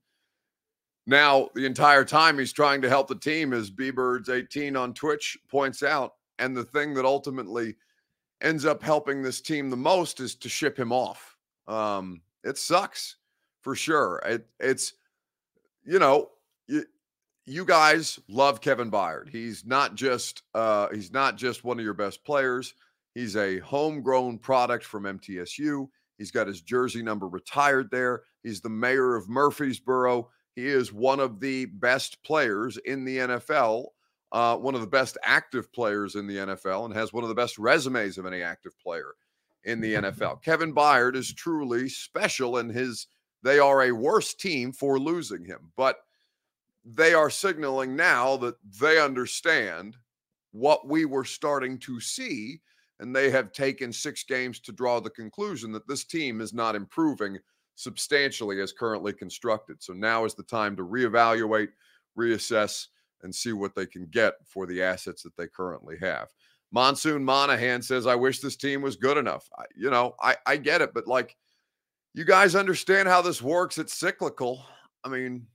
now, 1.06 1.50
the 1.54 1.66
entire 1.66 2.04
time 2.04 2.38
he's 2.38 2.52
trying 2.52 2.80
to 2.82 2.88
help 2.88 3.08
the 3.08 3.14
team, 3.14 3.52
as 3.52 3.70
B-Birds18 3.70 4.78
on 4.78 4.94
Twitch 4.94 5.36
points 5.50 5.82
out. 5.82 6.14
And 6.38 6.56
the 6.56 6.64
thing 6.64 6.94
that 6.94 7.04
ultimately 7.04 7.76
ends 8.40 8.64
up 8.64 8.82
helping 8.82 9.22
this 9.22 9.40
team 9.40 9.70
the 9.70 9.76
most 9.76 10.20
is 10.20 10.34
to 10.36 10.48
ship 10.48 10.78
him 10.78 10.92
off. 10.92 11.36
Um, 11.68 12.22
it 12.42 12.56
sucks 12.56 13.16
for 13.60 13.74
sure. 13.74 14.22
It, 14.24 14.46
it's, 14.58 14.94
you 15.84 15.98
know, 15.98 16.30
you, 16.66 16.84
you 17.44 17.64
guys 17.66 18.18
love 18.28 18.62
Kevin 18.62 18.90
Byard. 18.90 19.28
He's 19.28 19.66
not 19.66 19.94
just 19.94 20.42
uh, 20.54 20.88
he's 20.92 21.12
not 21.12 21.36
just 21.36 21.64
one 21.64 21.78
of 21.78 21.84
your 21.84 21.94
best 21.94 22.24
players. 22.24 22.74
He's 23.14 23.36
a 23.36 23.58
homegrown 23.60 24.38
product 24.38 24.84
from 24.84 25.04
MTSU. 25.04 25.88
He's 26.18 26.30
got 26.30 26.46
his 26.46 26.62
jersey 26.62 27.02
number 27.02 27.28
retired 27.28 27.90
there. 27.90 28.22
He's 28.42 28.60
the 28.60 28.70
mayor 28.70 29.14
of 29.14 29.28
Murfreesboro. 29.28 30.28
He 30.54 30.66
is 30.66 30.92
one 30.92 31.20
of 31.20 31.40
the 31.40 31.66
best 31.66 32.22
players 32.22 32.76
in 32.78 33.04
the 33.04 33.18
NFL, 33.18 33.86
uh, 34.32 34.56
one 34.56 34.74
of 34.74 34.80
the 34.80 34.86
best 34.86 35.18
active 35.24 35.72
players 35.72 36.14
in 36.14 36.26
the 36.26 36.36
NFL, 36.36 36.84
and 36.84 36.94
has 36.94 37.12
one 37.12 37.24
of 37.24 37.28
the 37.28 37.34
best 37.34 37.58
resumes 37.58 38.18
of 38.18 38.26
any 38.26 38.42
active 38.42 38.78
player 38.78 39.14
in 39.64 39.80
the 39.80 39.94
NFL. 39.94 40.42
Kevin 40.44 40.74
Byard 40.74 41.16
is 41.16 41.32
truly 41.32 41.88
special, 41.88 42.58
and 42.58 42.70
his 42.70 43.08
they 43.42 43.58
are 43.58 43.82
a 43.82 43.92
worse 43.92 44.32
team 44.32 44.72
for 44.72 44.98
losing 44.98 45.44
him, 45.44 45.70
but 45.76 45.98
they 46.84 47.14
are 47.14 47.30
signaling 47.30 47.94
now 47.96 48.36
that 48.38 48.56
they 48.80 48.98
understand 48.98 49.96
what 50.52 50.86
we 50.86 51.04
were 51.04 51.24
starting 51.24 51.78
to 51.78 52.00
see, 52.00 52.60
and 53.00 53.14
they 53.14 53.30
have 53.30 53.52
taken 53.52 53.92
six 53.92 54.22
games 54.22 54.60
to 54.60 54.72
draw 54.72 55.00
the 55.00 55.10
conclusion 55.10 55.72
that 55.72 55.86
this 55.88 56.04
team 56.04 56.40
is 56.40 56.54
not 56.54 56.74
improving 56.76 57.38
substantially 57.76 58.60
as 58.60 58.72
currently 58.72 59.12
constructed. 59.12 59.82
So 59.82 59.92
now 59.92 60.24
is 60.24 60.34
the 60.34 60.42
time 60.42 60.76
to 60.76 60.84
reevaluate, 60.84 61.68
reassess, 62.18 62.86
and 63.22 63.34
see 63.34 63.52
what 63.52 63.74
they 63.74 63.86
can 63.86 64.06
get 64.06 64.34
for 64.46 64.66
the 64.66 64.82
assets 64.82 65.22
that 65.22 65.36
they 65.36 65.46
currently 65.46 65.96
have. 66.00 66.28
Monsoon 66.72 67.24
Monahan 67.24 67.82
says, 67.82 68.06
I 68.06 68.14
wish 68.14 68.40
this 68.40 68.56
team 68.56 68.82
was 68.82 68.96
good 68.96 69.16
enough. 69.16 69.48
I, 69.56 69.64
you 69.76 69.90
know, 69.90 70.14
I, 70.20 70.36
I 70.46 70.56
get 70.56 70.82
it, 70.82 70.92
but 70.92 71.06
like, 71.06 71.36
you 72.14 72.24
guys 72.24 72.54
understand 72.54 73.08
how 73.08 73.22
this 73.22 73.42
works. 73.42 73.78
It's 73.78 73.94
cyclical. 73.94 74.64
I 75.02 75.08
mean, 75.08 75.46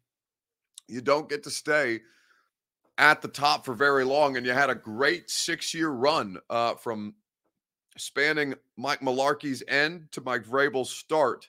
you 0.88 1.02
don't 1.02 1.30
get 1.30 1.44
to 1.44 1.50
stay 1.50 2.02
at 2.98 3.22
the 3.22 3.30
top 3.30 3.64
for 3.64 3.74
very 3.74 4.04
long. 4.04 4.36
And 4.36 4.46
you 4.46 4.52
had 4.52 4.70
a 4.70 4.76
great 4.76 5.30
six 5.30 5.74
year 5.74 5.90
run 5.90 6.38
uh, 6.50 6.76
from 6.76 7.16
spanning 7.98 8.56
Mike 8.78 9.00
Mularkey's 9.00 9.64
end 9.68 10.08
to 10.12 10.22
Mike 10.22 10.44
Vrabel's 10.44 10.90
start 10.90 11.48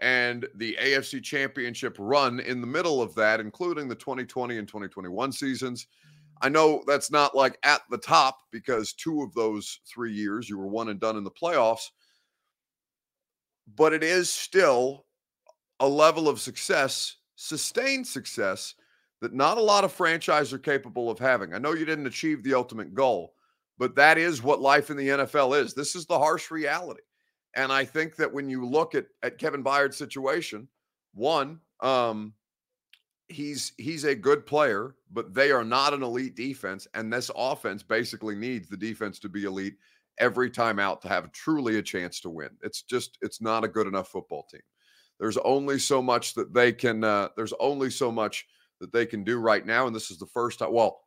and 0.00 0.46
the 0.56 0.76
AFC 0.80 1.22
Championship 1.22 1.96
run 1.98 2.40
in 2.40 2.60
the 2.60 2.66
middle 2.66 3.00
of 3.00 3.14
that, 3.14 3.40
including 3.40 3.88
the 3.88 3.94
2020 3.94 4.58
and 4.58 4.66
2021 4.66 5.32
seasons. 5.32 5.86
I 6.42 6.48
know 6.48 6.82
that's 6.86 7.10
not 7.10 7.36
like 7.36 7.58
at 7.62 7.82
the 7.90 7.98
top 7.98 8.38
because 8.50 8.92
two 8.92 9.22
of 9.22 9.32
those 9.34 9.80
three 9.86 10.12
years 10.12 10.48
you 10.48 10.58
were 10.58 10.66
one 10.66 10.88
and 10.88 11.00
done 11.00 11.16
in 11.16 11.24
the 11.24 11.30
playoffs, 11.30 11.90
but 13.76 13.92
it 13.92 14.02
is 14.02 14.30
still 14.30 15.06
a 15.80 15.88
level 15.88 16.28
of 16.28 16.40
success, 16.40 17.16
sustained 17.36 18.06
success, 18.06 18.74
that 19.20 19.32
not 19.32 19.58
a 19.58 19.62
lot 19.62 19.84
of 19.84 19.92
franchises 19.92 20.52
are 20.52 20.58
capable 20.58 21.10
of 21.10 21.18
having. 21.18 21.54
I 21.54 21.58
know 21.58 21.72
you 21.72 21.84
didn't 21.84 22.06
achieve 22.06 22.42
the 22.42 22.54
ultimate 22.54 22.94
goal, 22.94 23.34
but 23.78 23.94
that 23.94 24.18
is 24.18 24.42
what 24.42 24.60
life 24.60 24.90
in 24.90 24.96
the 24.96 25.08
NFL 25.08 25.58
is. 25.62 25.72
This 25.72 25.94
is 25.94 26.04
the 26.04 26.18
harsh 26.18 26.50
reality. 26.50 27.00
And 27.56 27.72
I 27.72 27.84
think 27.84 28.16
that 28.16 28.32
when 28.32 28.48
you 28.48 28.66
look 28.66 28.94
at 28.94 29.06
at 29.22 29.38
Kevin 29.38 29.62
Byard's 29.62 29.96
situation, 29.96 30.68
one, 31.12 31.60
um, 31.80 32.34
he's 33.28 33.72
he's 33.78 34.04
a 34.04 34.14
good 34.14 34.46
player, 34.46 34.96
but 35.12 35.34
they 35.34 35.50
are 35.50 35.64
not 35.64 35.94
an 35.94 36.02
elite 36.02 36.34
defense, 36.34 36.86
and 36.94 37.12
this 37.12 37.30
offense 37.36 37.82
basically 37.82 38.34
needs 38.34 38.68
the 38.68 38.76
defense 38.76 39.18
to 39.20 39.28
be 39.28 39.44
elite 39.44 39.76
every 40.18 40.50
time 40.50 40.78
out 40.78 41.02
to 41.02 41.08
have 41.08 41.32
truly 41.32 41.78
a 41.78 41.82
chance 41.82 42.20
to 42.20 42.30
win. 42.30 42.50
It's 42.62 42.82
just 42.82 43.18
it's 43.20 43.40
not 43.40 43.64
a 43.64 43.68
good 43.68 43.86
enough 43.86 44.08
football 44.08 44.46
team. 44.50 44.62
There's 45.18 45.36
only 45.38 45.78
so 45.78 46.02
much 46.02 46.34
that 46.34 46.52
they 46.52 46.72
can. 46.72 47.04
Uh, 47.04 47.28
there's 47.36 47.54
only 47.60 47.90
so 47.90 48.10
much 48.10 48.46
that 48.80 48.92
they 48.92 49.06
can 49.06 49.24
do 49.24 49.38
right 49.38 49.64
now, 49.64 49.86
and 49.86 49.94
this 49.94 50.10
is 50.10 50.18
the 50.18 50.26
first 50.26 50.58
time. 50.58 50.72
Well, 50.72 51.00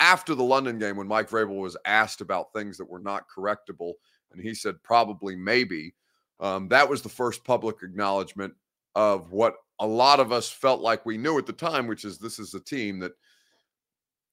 after 0.00 0.34
the 0.34 0.44
London 0.44 0.78
game, 0.78 0.96
when 0.96 1.06
Mike 1.06 1.30
Vrabel 1.30 1.60
was 1.60 1.76
asked 1.86 2.20
about 2.20 2.52
things 2.52 2.76
that 2.76 2.90
were 2.90 3.00
not 3.00 3.24
correctable 3.34 3.92
and 4.32 4.40
he 4.40 4.54
said 4.54 4.82
probably 4.82 5.36
maybe. 5.36 5.94
Um, 6.40 6.68
that 6.68 6.88
was 6.88 7.02
the 7.02 7.08
first 7.08 7.44
public 7.44 7.76
acknowledgement 7.82 8.54
of 8.94 9.32
what 9.32 9.54
a 9.80 9.86
lot 9.86 10.20
of 10.20 10.32
us 10.32 10.48
felt 10.48 10.80
like 10.80 11.06
we 11.06 11.16
knew 11.16 11.38
at 11.38 11.46
the 11.46 11.52
time, 11.52 11.86
which 11.86 12.04
is 12.04 12.18
this 12.18 12.38
is 12.38 12.54
a 12.54 12.60
team 12.60 12.98
that 13.00 13.12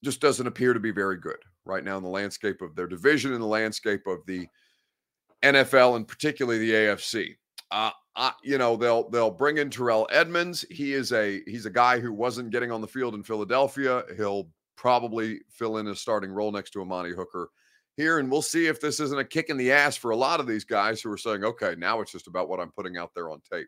just 0.04 0.22
doesn't 0.22 0.48
appear 0.48 0.74
to 0.74 0.80
be 0.80 0.92
very 0.92 1.18
good 1.18 1.38
right 1.66 1.84
now 1.84 1.98
in 1.98 2.04
the 2.04 2.10
landscape 2.10 2.62
of 2.62 2.76
their 2.76 2.88
division, 2.88 3.34
in 3.34 3.40
the 3.40 3.48
landscape 3.48 4.06
of 4.08 4.20
the 4.26 4.48
NFL, 5.44 5.96
and 5.96 6.08
particularly 6.08 6.60
the 6.60 6.72
AFC. 6.72 7.36
Uh, 7.72 7.92
I, 8.16 8.32
you 8.44 8.58
know 8.58 8.76
they'll 8.76 9.10
they'll 9.10 9.32
bring 9.32 9.58
in 9.58 9.70
Terrell 9.70 10.08
Edmunds. 10.12 10.64
He 10.70 10.94
is 10.94 11.12
a 11.12 11.42
he's 11.48 11.66
a 11.66 11.72
guy 11.72 12.00
who 12.00 12.14
wasn't 12.14 12.52
getting 12.52 12.72
on 12.72 12.82
the 12.82 12.88
field 12.88 13.16
in 13.16 13.24
Philadelphia. 13.24 14.04
He'll 14.16 14.50
probably 14.76 15.40
fill 15.50 15.78
in 15.78 15.88
a 15.88 15.96
starting 15.96 16.32
role 16.32 16.52
next 16.52 16.72
to 16.72 16.82
Amani 16.82 17.12
Hooker 17.12 17.50
here, 17.98 18.20
and 18.20 18.32
we'll 18.32 18.42
see 18.42 18.68
if 18.68 18.82
this 18.82 19.00
isn't 19.00 19.20
a 19.20 19.24
kick 19.26 19.50
in 19.50 19.58
the 19.58 19.72
ass 19.72 19.96
for 19.96 20.12
a 20.12 20.16
lot 20.16 20.40
of 20.40 20.48
these 20.48 20.64
guys 20.64 21.02
who 21.02 21.12
are 21.12 21.18
saying, 21.18 21.44
okay, 21.44 21.76
now 21.78 22.02
it's 22.02 22.12
just 22.12 22.28
about 22.28 22.50
what 22.50 22.60
I'm 22.60 22.72
putting 22.72 22.98
out 22.98 23.12
there 23.14 23.30
on 23.30 23.42
tape. 23.52 23.68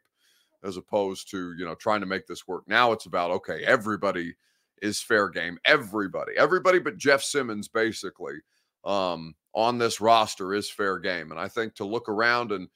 as 0.66 0.78
opposed 0.78 1.30
to, 1.32 1.54
you 1.58 1.66
know, 1.66 1.76
trying 1.76 2.02
to 2.02 2.06
make 2.06 2.26
this 2.28 2.48
work. 2.48 2.64
Now 2.68 2.92
it's 2.92 3.06
about, 3.06 3.32
okay, 3.32 3.64
everybody 3.66 4.36
is 4.82 5.00
fair 5.00 5.30
game. 5.30 5.58
Everybody, 5.66 6.34
everybody 6.38 6.80
but 6.80 6.98
Jeff 6.98 7.22
Simmons, 7.22 7.68
basically, 7.68 8.36
um, 8.84 9.36
on 9.54 9.78
this 9.78 10.02
roster 10.02 10.54
is 10.54 10.70
fair 10.70 11.00
game. 11.00 11.32
And 11.32 11.40
I 11.40 11.48
think 11.48 11.76
to 11.76 11.86
look 11.86 12.10
around 12.10 12.52
and, 12.52 12.68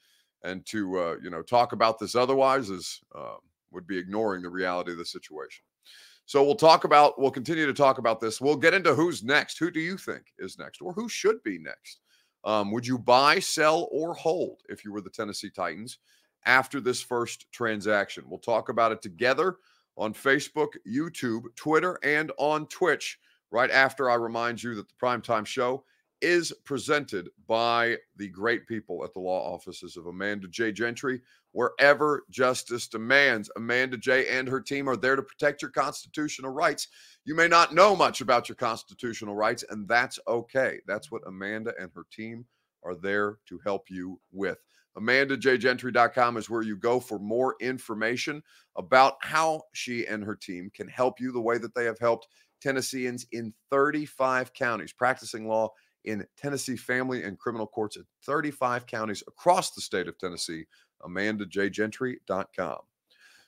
and 0.42 0.64
to, 0.66 0.98
uh, 0.98 1.16
you 1.22 1.30
know, 1.30 1.42
talk 1.42 1.72
about 1.72 1.98
this 1.98 2.14
otherwise 2.14 2.70
is, 2.70 3.00
uh, 3.14 3.36
would 3.72 3.86
be 3.86 3.98
ignoring 3.98 4.42
the 4.42 4.48
reality 4.50 4.92
of 4.92 4.98
the 4.98 5.04
situation. 5.04 5.62
So 6.30 6.44
we'll 6.44 6.54
talk 6.54 6.84
about, 6.84 7.20
we'll 7.20 7.32
continue 7.32 7.66
to 7.66 7.72
talk 7.72 7.98
about 7.98 8.20
this. 8.20 8.40
We'll 8.40 8.54
get 8.54 8.72
into 8.72 8.94
who's 8.94 9.24
next. 9.24 9.58
Who 9.58 9.68
do 9.68 9.80
you 9.80 9.96
think 9.96 10.22
is 10.38 10.60
next 10.60 10.80
or 10.80 10.92
who 10.92 11.08
should 11.08 11.42
be 11.42 11.58
next? 11.58 12.02
Um, 12.44 12.70
would 12.70 12.86
you 12.86 13.00
buy, 13.00 13.40
sell, 13.40 13.88
or 13.90 14.14
hold 14.14 14.60
if 14.68 14.84
you 14.84 14.92
were 14.92 15.00
the 15.00 15.10
Tennessee 15.10 15.50
Titans 15.50 15.98
after 16.46 16.78
this 16.78 17.02
first 17.02 17.50
transaction? 17.50 18.22
We'll 18.28 18.38
talk 18.38 18.68
about 18.68 18.92
it 18.92 19.02
together 19.02 19.56
on 19.96 20.14
Facebook, 20.14 20.68
YouTube, 20.86 21.46
Twitter, 21.56 21.98
and 22.04 22.30
on 22.38 22.68
Twitch 22.68 23.18
right 23.50 23.72
after 23.72 24.08
I 24.08 24.14
remind 24.14 24.62
you 24.62 24.76
that 24.76 24.86
the 24.86 24.94
primetime 25.04 25.44
show 25.44 25.82
is 26.20 26.52
presented 26.64 27.28
by 27.48 27.96
the 28.18 28.28
great 28.28 28.68
people 28.68 29.02
at 29.02 29.12
the 29.14 29.18
law 29.18 29.52
offices 29.52 29.96
of 29.96 30.06
Amanda 30.06 30.46
J. 30.46 30.70
Gentry. 30.70 31.22
Wherever 31.52 32.24
justice 32.30 32.86
demands, 32.86 33.50
Amanda 33.56 33.96
J. 33.96 34.28
and 34.28 34.48
her 34.48 34.60
team 34.60 34.88
are 34.88 34.96
there 34.96 35.16
to 35.16 35.22
protect 35.22 35.62
your 35.62 35.70
constitutional 35.72 36.52
rights. 36.52 36.88
You 37.24 37.34
may 37.34 37.48
not 37.48 37.74
know 37.74 37.96
much 37.96 38.20
about 38.20 38.48
your 38.48 38.56
constitutional 38.56 39.34
rights, 39.34 39.64
and 39.68 39.88
that's 39.88 40.18
okay. 40.28 40.78
That's 40.86 41.10
what 41.10 41.22
Amanda 41.26 41.72
and 41.78 41.90
her 41.94 42.04
team 42.12 42.46
are 42.84 42.94
there 42.94 43.38
to 43.48 43.58
help 43.64 43.90
you 43.90 44.20
with. 44.32 44.58
AmandaJGentry.com 44.96 46.36
is 46.36 46.50
where 46.50 46.62
you 46.62 46.76
go 46.76 47.00
for 47.00 47.18
more 47.18 47.56
information 47.60 48.42
about 48.76 49.16
how 49.20 49.62
she 49.72 50.06
and 50.06 50.24
her 50.24 50.34
team 50.36 50.70
can 50.74 50.88
help 50.88 51.20
you 51.20 51.32
the 51.32 51.40
way 51.40 51.58
that 51.58 51.74
they 51.74 51.84
have 51.84 51.98
helped 51.98 52.26
Tennesseans 52.60 53.26
in 53.32 53.52
35 53.70 54.52
counties 54.52 54.92
practicing 54.92 55.48
law 55.48 55.70
in 56.04 56.26
Tennessee 56.36 56.76
family 56.76 57.22
and 57.24 57.38
criminal 57.38 57.66
courts 57.66 57.96
in 57.96 58.04
35 58.24 58.86
counties 58.86 59.22
across 59.28 59.70
the 59.72 59.80
state 59.80 60.08
of 60.08 60.18
Tennessee. 60.18 60.64
AmandaJGentry.com. 61.04 62.78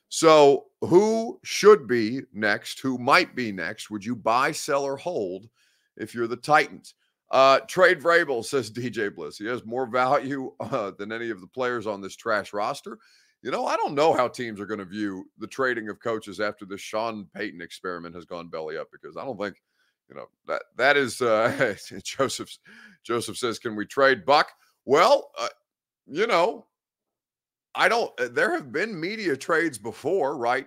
So, 0.08 0.66
who 0.82 1.40
should 1.42 1.86
be 1.86 2.20
next? 2.34 2.80
Who 2.80 2.98
might 2.98 3.34
be 3.34 3.50
next? 3.50 3.90
Would 3.90 4.04
you 4.04 4.14
buy, 4.14 4.52
sell, 4.52 4.84
or 4.84 4.96
hold 4.96 5.48
if 5.96 6.14
you're 6.14 6.26
the 6.26 6.36
Titans? 6.36 6.94
Uh, 7.30 7.60
trade 7.60 7.98
Vrabel, 7.98 8.44
says 8.44 8.70
DJ 8.72 9.12
Bliss. 9.12 9.38
He 9.38 9.46
has 9.46 9.64
more 9.64 9.86
value 9.86 10.52
uh, 10.60 10.90
than 10.98 11.12
any 11.12 11.30
of 11.30 11.40
the 11.40 11.46
players 11.46 11.86
on 11.86 12.02
this 12.02 12.14
trash 12.14 12.52
roster. 12.52 12.98
You 13.40 13.50
know, 13.50 13.66
I 13.66 13.76
don't 13.76 13.94
know 13.94 14.12
how 14.12 14.28
teams 14.28 14.60
are 14.60 14.66
going 14.66 14.78
to 14.78 14.84
view 14.84 15.24
the 15.38 15.46
trading 15.46 15.88
of 15.88 15.98
coaches 15.98 16.40
after 16.40 16.64
the 16.64 16.76
Sean 16.78 17.26
Payton 17.34 17.62
experiment 17.62 18.14
has 18.14 18.24
gone 18.24 18.48
belly 18.48 18.76
up 18.76 18.88
because 18.92 19.16
I 19.16 19.24
don't 19.24 19.40
think, 19.40 19.60
you 20.08 20.14
know, 20.14 20.26
that 20.46 20.62
that 20.76 20.96
is 20.96 21.22
uh, 21.22 21.74
Joseph. 22.04 22.56
Joseph 23.02 23.38
says, 23.38 23.58
"Can 23.58 23.74
we 23.74 23.86
trade 23.86 24.24
Buck?" 24.26 24.52
Well, 24.84 25.30
uh, 25.38 25.48
you 26.06 26.26
know, 26.26 26.66
I 27.74 27.88
don't. 27.88 28.12
Uh, 28.20 28.28
there 28.30 28.52
have 28.52 28.72
been 28.72 28.98
media 28.98 29.36
trades 29.36 29.78
before, 29.78 30.36
right? 30.36 30.66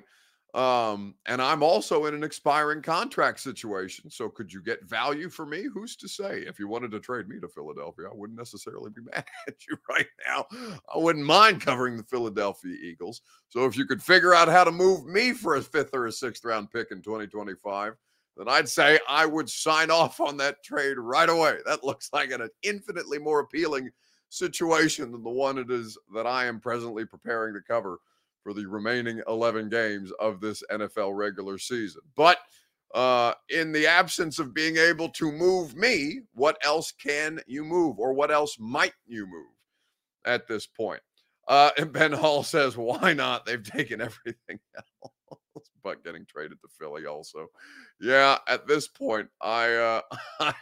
Um, 0.56 1.16
and 1.26 1.42
I'm 1.42 1.62
also 1.62 2.06
in 2.06 2.14
an 2.14 2.24
expiring 2.24 2.82
contract 2.82 3.42
situation. 3.42 4.10
So 4.10 4.30
could 4.30 4.54
you 4.54 4.64
get 4.64 4.86
value 4.86 5.30
for 5.30 5.46
me? 5.46 5.66
Who's 5.74 5.98
to 5.98 6.08
say? 6.08 6.46
If 6.48 6.60
you 6.60 6.70
wanted 6.70 6.92
to 6.92 7.02
trade 7.02 7.28
me 7.28 7.42
to 7.42 7.50
Philadelphia, 7.50 8.06
I 8.10 8.16
wouldn't 8.16 8.40
necessarily 8.40 8.90
be 8.90 9.02
mad 9.14 9.26
at 9.50 9.56
you 9.70 9.78
right 9.90 10.08
now. 10.26 10.46
I 10.94 10.98
wouldn't 10.98 11.26
mind 11.26 11.60
covering 11.60 11.98
the 11.98 12.04
Philadelphia 12.04 12.74
Eagles. 12.82 13.22
So 13.50 13.66
if 13.66 13.76
you 13.76 13.86
could 13.86 14.02
figure 14.02 14.34
out 14.34 14.48
how 14.48 14.64
to 14.64 14.72
move 14.72 15.06
me 15.06 15.34
for 15.34 15.58
a 15.58 15.62
fifth 15.62 15.94
or 15.94 16.08
a 16.08 16.12
sixth 16.12 16.46
round 16.46 16.72
pick 16.72 16.88
in 16.92 17.02
2025, 17.02 17.94
then 18.38 18.48
I'd 18.48 18.70
say 18.70 18.98
I 19.10 19.26
would 19.26 19.50
sign 19.50 19.92
off 19.92 20.22
on 20.22 20.38
that 20.38 20.64
trade 20.64 20.98
right 20.98 21.30
away. 21.30 21.58
That 21.66 21.84
looks 21.84 22.10
like 22.14 22.32
an 22.32 22.48
infinitely 22.64 23.20
more 23.20 23.42
appealing 23.42 23.90
situation 24.30 25.12
than 25.12 25.24
the 25.24 25.30
one 25.30 25.58
it 25.58 25.72
is 25.72 25.98
that 26.14 26.28
I 26.28 26.46
am 26.46 26.60
presently 26.60 27.06
preparing 27.06 27.54
to 27.54 27.62
cover 27.62 28.00
for 28.44 28.54
the 28.54 28.66
remaining 28.68 29.22
11 29.28 29.70
games 29.70 30.12
of 30.20 30.40
this 30.40 30.64
NFL 30.72 31.16
regular 31.16 31.58
season. 31.58 32.02
But 32.16 32.38
uh, 32.94 33.34
in 33.50 33.72
the 33.72 33.88
absence 33.88 34.40
of 34.40 34.54
being 34.54 34.78
able 34.78 35.10
to 35.10 35.32
move 35.32 35.76
me, 35.76 36.22
what 36.34 36.58
else 36.64 36.92
can 36.92 37.42
you 37.48 37.64
move 37.64 38.00
or 38.00 38.14
what 38.14 38.32
else 38.32 38.58
might 38.60 38.94
you 39.08 39.26
move 39.26 39.48
at 40.26 40.48
this 40.48 40.68
point? 40.68 41.02
Uh, 41.48 41.72
and 41.78 41.92
Ben 41.92 42.12
Hall 42.12 42.44
says, 42.44 42.78
why 42.78 43.14
not? 43.14 43.46
They've 43.46 43.64
taken 43.64 44.00
everything 44.02 44.60
else, 44.76 45.14
but 45.84 46.04
getting 46.04 46.26
traded 46.26 46.60
to 46.62 46.68
Philly 46.80 47.06
also. 47.06 47.48
Yeah, 48.00 48.38
at 48.48 48.68
this 48.68 48.88
point, 48.88 49.28
I, 49.42 49.74
uh, 49.74 50.02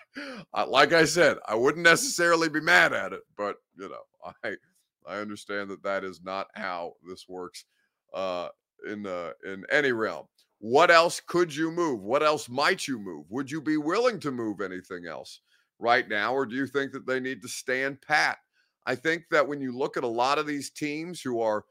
I, 0.53 0.63
like 0.63 0.93
I 0.93 1.05
said, 1.05 1.37
I 1.47 1.55
wouldn't 1.55 1.83
necessarily 1.83 2.49
be 2.49 2.61
mad 2.61 2.93
at 2.93 3.13
it, 3.13 3.21
but 3.37 3.57
you 3.77 3.89
know, 3.89 4.29
I, 4.43 4.55
I 5.07 5.17
understand 5.17 5.69
that 5.69 5.83
that 5.83 6.03
is 6.03 6.21
not 6.23 6.47
how 6.55 6.93
this 7.07 7.27
works 7.27 7.65
uh, 8.13 8.49
in 8.89 9.05
uh, 9.05 9.31
in 9.45 9.63
any 9.71 9.91
realm. 9.91 10.27
What 10.59 10.91
else 10.91 11.19
could 11.19 11.53
you 11.53 11.71
move? 11.71 12.01
What 12.01 12.23
else 12.23 12.47
might 12.47 12.87
you 12.87 12.97
move? 12.97 13.25
Would 13.29 13.51
you 13.51 13.61
be 13.61 13.77
willing 13.77 14.19
to 14.21 14.31
move 14.31 14.61
anything 14.61 15.05
else 15.07 15.41
right 15.79 16.07
now, 16.07 16.33
or 16.33 16.45
do 16.45 16.55
you 16.55 16.67
think 16.67 16.93
that 16.93 17.05
they 17.05 17.19
need 17.19 17.41
to 17.41 17.49
stand 17.49 18.01
pat? 18.01 18.37
I 18.85 18.95
think 18.95 19.23
that 19.31 19.47
when 19.47 19.61
you 19.61 19.77
look 19.77 19.97
at 19.97 20.03
a 20.03 20.07
lot 20.07 20.37
of 20.37 20.47
these 20.47 20.69
teams 20.69 21.21
who 21.21 21.41
are 21.41 21.65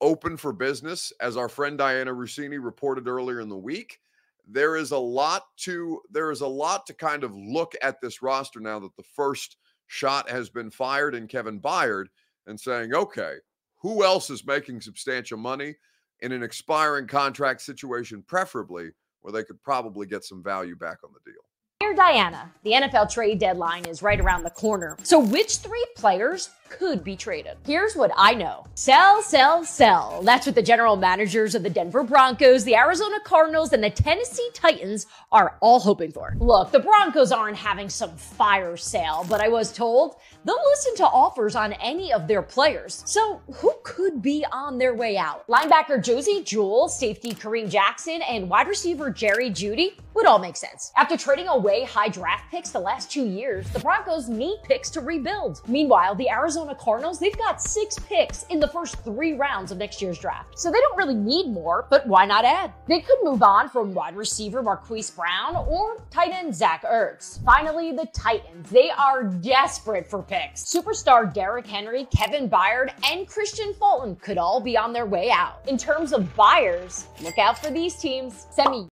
open 0.00 0.36
for 0.36 0.52
business, 0.52 1.12
as 1.20 1.36
our 1.36 1.48
friend 1.48 1.78
Dianna 1.78 2.14
Russini 2.14 2.62
reported 2.62 3.08
earlier 3.08 3.40
in 3.40 3.48
the 3.48 3.56
week, 3.56 4.00
there 4.46 4.76
is 4.76 4.90
a 4.90 4.98
lot 4.98 5.44
to 5.58 6.00
there 6.10 6.30
is 6.30 6.40
a 6.40 6.46
lot 6.46 6.86
to 6.86 6.94
kind 6.94 7.24
of 7.24 7.34
look 7.36 7.74
at 7.82 8.00
this 8.00 8.22
roster 8.22 8.60
now 8.60 8.78
that 8.80 8.96
the 8.96 9.02
first 9.02 9.56
shot 9.86 10.28
has 10.28 10.48
been 10.48 10.70
fired 10.70 11.14
in 11.14 11.26
Kevin 11.26 11.60
Byard 11.60 12.06
and 12.46 12.58
saying, 12.58 12.94
okay, 12.94 13.34
who 13.76 14.04
else 14.04 14.30
is 14.30 14.46
making 14.46 14.80
substantial 14.80 15.38
money 15.38 15.74
in 16.20 16.32
an 16.32 16.42
expiring 16.42 17.06
contract 17.06 17.60
situation, 17.62 18.22
preferably 18.26 18.90
where 19.20 19.32
they 19.32 19.44
could 19.44 19.62
probably 19.62 20.06
get 20.06 20.24
some 20.24 20.42
value 20.42 20.76
back 20.76 20.98
on 21.04 21.10
the 21.12 21.30
deal? 21.30 21.42
Dear 21.90 22.04
Dianna, 22.04 22.50
the 22.62 22.70
NFL 22.72 23.12
trade 23.12 23.40
deadline 23.40 23.84
is 23.86 24.00
right 24.00 24.20
around 24.20 24.44
the 24.44 24.50
corner. 24.50 24.96
So, 25.02 25.18
which 25.18 25.56
three 25.56 25.84
players 25.96 26.50
could 26.70 27.02
be 27.04 27.16
traded. 27.16 27.58
Here's 27.66 27.94
what 27.94 28.12
I 28.16 28.34
know. 28.34 28.64
Sell, 28.74 29.20
sell, 29.22 29.64
sell. 29.64 30.22
That's 30.22 30.46
what 30.46 30.54
the 30.54 30.62
general 30.62 30.96
managers 30.96 31.54
of 31.54 31.62
the 31.62 31.70
Denver 31.70 32.04
Broncos, 32.04 32.64
the 32.64 32.76
Arizona 32.76 33.18
Cardinals, 33.24 33.72
and 33.72 33.82
the 33.82 33.90
Tennessee 33.90 34.48
Titans 34.54 35.06
are 35.32 35.58
all 35.60 35.80
hoping 35.80 36.12
for. 36.12 36.34
Look, 36.38 36.70
the 36.70 36.78
Broncos 36.78 37.32
aren't 37.32 37.56
having 37.56 37.88
some 37.88 38.16
fire 38.16 38.76
sale, 38.76 39.26
but 39.28 39.40
I 39.40 39.48
was 39.48 39.72
told 39.72 40.16
they'll 40.44 40.56
listen 40.70 40.94
to 40.96 41.06
offers 41.06 41.56
on 41.56 41.72
any 41.74 42.12
of 42.12 42.28
their 42.28 42.42
players. 42.42 43.02
So 43.04 43.42
who 43.54 43.74
could 43.82 44.22
be 44.22 44.46
on 44.52 44.78
their 44.78 44.94
way 44.94 45.18
out? 45.18 45.46
Linebacker 45.48 46.02
Josey 46.02 46.44
Jewell, 46.44 46.88
safety 46.88 47.32
Kareem 47.32 47.68
Jackson, 47.68 48.22
and 48.22 48.48
wide 48.48 48.68
receiver 48.68 49.10
Jerry 49.10 49.50
Jeudy 49.50 49.94
would 50.14 50.26
all 50.26 50.38
make 50.38 50.56
sense. 50.56 50.92
After 50.96 51.16
trading 51.16 51.48
away 51.48 51.79
high 51.84 52.08
draft 52.08 52.50
picks 52.50 52.70
the 52.70 52.80
last 52.80 53.10
two 53.10 53.26
years, 53.26 53.68
the 53.70 53.80
Broncos 53.80 54.28
need 54.28 54.58
picks 54.64 54.90
to 54.90 55.00
rebuild. 55.00 55.62
Meanwhile, 55.68 56.14
the 56.14 56.28
Arizona 56.28 56.74
Cardinals, 56.74 57.18
they've 57.18 57.36
got 57.38 57.62
six 57.62 57.98
picks 57.98 58.44
in 58.44 58.60
the 58.60 58.68
first 58.68 58.96
three 59.04 59.34
rounds 59.34 59.72
of 59.72 59.78
next 59.78 60.00
year's 60.00 60.18
draft. 60.18 60.58
So 60.58 60.70
they 60.70 60.80
don't 60.80 60.96
really 60.96 61.14
need 61.14 61.48
more, 61.48 61.86
but 61.90 62.06
why 62.06 62.26
not 62.26 62.44
add? 62.44 62.72
They 62.88 63.00
could 63.00 63.18
move 63.22 63.42
on 63.42 63.68
from 63.68 63.94
wide 63.94 64.16
receiver 64.16 64.62
Marquise 64.62 65.10
Brown 65.10 65.56
or 65.56 66.02
tight 66.10 66.32
end 66.32 66.54
Zach 66.54 66.82
Ertz. 66.84 67.42
Finally, 67.44 67.92
the 67.92 68.06
Titans. 68.14 68.70
They 68.70 68.90
are 68.90 69.24
desperate 69.24 70.06
for 70.06 70.22
picks. 70.22 70.64
Superstar 70.64 71.32
Derrick 71.32 71.66
Henry, 71.66 72.06
Kevin 72.16 72.48
Byard, 72.48 72.92
and 73.10 73.26
Kristian 73.26 73.74
Fulton 73.76 74.16
could 74.16 74.38
all 74.38 74.60
be 74.60 74.76
on 74.76 74.92
their 74.92 75.06
way 75.06 75.30
out. 75.30 75.60
In 75.68 75.76
terms 75.76 76.12
of 76.12 76.34
buyers, 76.36 77.06
look 77.22 77.38
out 77.38 77.58
for 77.58 77.70
these 77.70 77.96
teams. 77.96 78.46
Semi. 78.50 78.88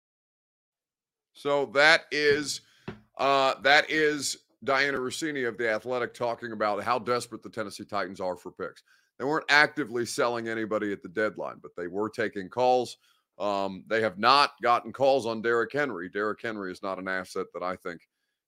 So 1.32 1.66
that 1.66 2.06
is 2.10 2.62
uh 3.18 3.54
that 3.60 3.90
is 3.90 4.38
Dianna 4.64 4.98
Russini 4.98 5.46
of 5.46 5.56
The 5.56 5.70
Athletic 5.70 6.14
talking 6.14 6.52
about 6.52 6.82
how 6.82 6.98
desperate 6.98 7.42
the 7.42 7.50
Tennessee 7.50 7.84
Titans 7.84 8.20
are 8.20 8.36
for 8.36 8.50
picks. 8.50 8.82
They 9.18 9.24
weren't 9.24 9.46
actively 9.48 10.04
selling 10.06 10.48
anybody 10.48 10.92
at 10.92 11.02
the 11.02 11.08
deadline, 11.08 11.56
but 11.62 11.72
they 11.76 11.86
were 11.86 12.08
taking 12.08 12.48
calls. 12.48 12.96
Um, 13.38 13.84
they 13.86 14.00
have 14.00 14.18
not 14.18 14.52
gotten 14.62 14.92
calls 14.92 15.26
on 15.26 15.42
Derrick 15.42 15.72
Henry. 15.72 16.08
Derrick 16.08 16.40
Henry 16.42 16.72
is 16.72 16.82
not 16.82 16.98
an 16.98 17.08
asset 17.08 17.46
that 17.54 17.62
I 17.62 17.76
think 17.76 18.00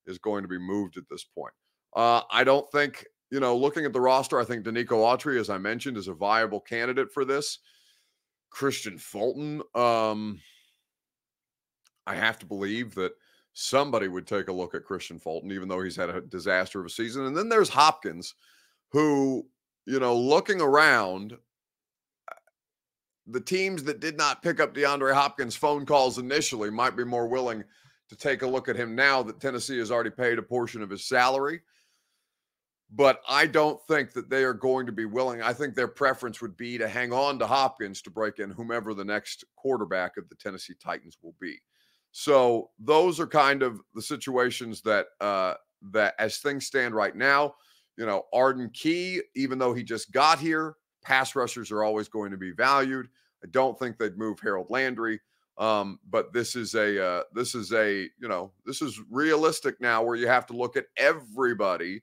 is 0.06 0.18
going 0.18 0.42
to 0.42 0.48
be 0.48 0.58
moved 0.58 0.96
at 0.96 1.08
this 1.08 1.24
point. 1.24 1.54
Uh, 1.94 2.22
I 2.30 2.42
don't 2.42 2.68
think, 2.72 3.04
you 3.30 3.38
know, 3.38 3.56
looking 3.56 3.84
at 3.84 3.92
the 3.92 4.00
roster, 4.00 4.40
I 4.40 4.44
think 4.44 4.64
Denico 4.64 4.98
Autry, 4.98 5.38
as 5.38 5.50
I 5.50 5.58
mentioned, 5.58 5.96
is 5.96 6.08
a 6.08 6.14
viable 6.14 6.60
candidate 6.60 7.12
for 7.12 7.24
this. 7.24 7.58
Kristian 8.52 9.00
Fulton, 9.00 9.62
um, 9.76 10.40
I 12.06 12.16
have 12.16 12.38
to 12.40 12.46
believe 12.46 12.96
that– 12.96 13.12
somebody 13.60 14.08
would 14.08 14.26
take 14.26 14.48
a 14.48 14.52
look 14.52 14.74
at 14.74 14.84
Kristian 14.84 15.20
Fulton, 15.20 15.52
even 15.52 15.68
though 15.68 15.82
he's 15.82 15.96
had 15.96 16.08
a 16.08 16.22
disaster 16.22 16.80
of 16.80 16.86
a 16.86 16.90
season. 16.90 17.26
And 17.26 17.36
then 17.36 17.50
there's 17.50 17.68
Hopkins, 17.68 18.34
who, 18.90 19.46
you 19.84 20.00
know, 20.00 20.16
looking 20.16 20.62
around, 20.62 21.34
uh, 21.34 22.34
the 23.26 23.40
teams 23.40 23.84
that 23.84 24.00
did 24.00 24.16
not 24.16 24.42
pick 24.42 24.60
up 24.60 24.74
DeAndre 24.74 25.12
Hopkins' 25.12 25.56
phone 25.56 25.84
calls 25.84 26.18
initially 26.18 26.70
might 26.70 26.96
be 26.96 27.04
more 27.04 27.28
willing 27.28 27.62
to 28.08 28.16
take 28.16 28.40
a 28.40 28.46
look 28.46 28.68
at 28.68 28.76
him 28.76 28.94
now 28.94 29.22
that 29.22 29.40
Tennessee 29.40 29.78
has 29.78 29.90
already 29.90 30.10
paid 30.10 30.38
a 30.38 30.42
portion 30.42 30.82
of 30.82 30.90
his 30.90 31.06
salary. 31.06 31.60
But 32.90 33.20
I 33.28 33.46
don't 33.46 33.80
think 33.86 34.12
that 34.14 34.30
they 34.30 34.42
are 34.42 34.54
going 34.54 34.86
to 34.86 34.92
be 34.92 35.04
willing. 35.04 35.42
I 35.42 35.52
think 35.52 35.74
their 35.74 35.86
preference 35.86 36.40
would 36.40 36.56
be 36.56 36.78
to 36.78 36.88
hang 36.88 37.12
on 37.12 37.38
to 37.38 37.46
Hopkins 37.46 38.00
to 38.02 38.10
break 38.10 38.38
in 38.38 38.50
whomever 38.50 38.94
the 38.94 39.04
next 39.04 39.44
quarterback 39.54 40.16
of 40.16 40.28
the 40.30 40.34
Tennessee 40.34 40.74
Titans 40.82 41.18
will 41.22 41.34
be. 41.40 41.60
So 42.12 42.70
those 42.78 43.20
are 43.20 43.26
kind 43.26 43.62
of 43.62 43.80
the 43.94 44.02
situations 44.02 44.82
that 44.82 45.06
uh, 45.20 45.54
that 45.92 46.14
as 46.18 46.38
things 46.38 46.66
stand 46.66 46.94
right 46.94 47.14
now, 47.14 47.54
you 47.96 48.06
know, 48.06 48.24
Arden 48.32 48.70
Key, 48.70 49.22
even 49.34 49.58
though 49.58 49.74
he 49.74 49.82
just 49.82 50.12
got 50.12 50.38
here, 50.38 50.76
pass 51.02 51.34
rushers 51.34 51.70
are 51.70 51.84
always 51.84 52.08
going 52.08 52.30
to 52.30 52.36
be 52.36 52.50
valued. 52.50 53.08
I 53.42 53.48
don't 53.50 53.78
think 53.78 53.96
they'd 53.96 54.18
move 54.18 54.40
Harold 54.40 54.70
Landry. 54.70 55.20
Um, 55.58 55.98
but 56.08 56.32
this 56.32 56.56
is 56.56 56.74
a 56.74 57.04
uh, 57.04 57.22
this 57.34 57.54
is 57.54 57.72
a 57.72 58.08
you 58.18 58.28
know 58.28 58.52
this 58.64 58.80
is 58.80 59.00
realistic 59.10 59.80
now 59.80 60.02
where 60.02 60.16
you 60.16 60.26
have 60.26 60.46
to 60.46 60.56
look 60.56 60.76
at 60.76 60.86
everybody 60.96 62.02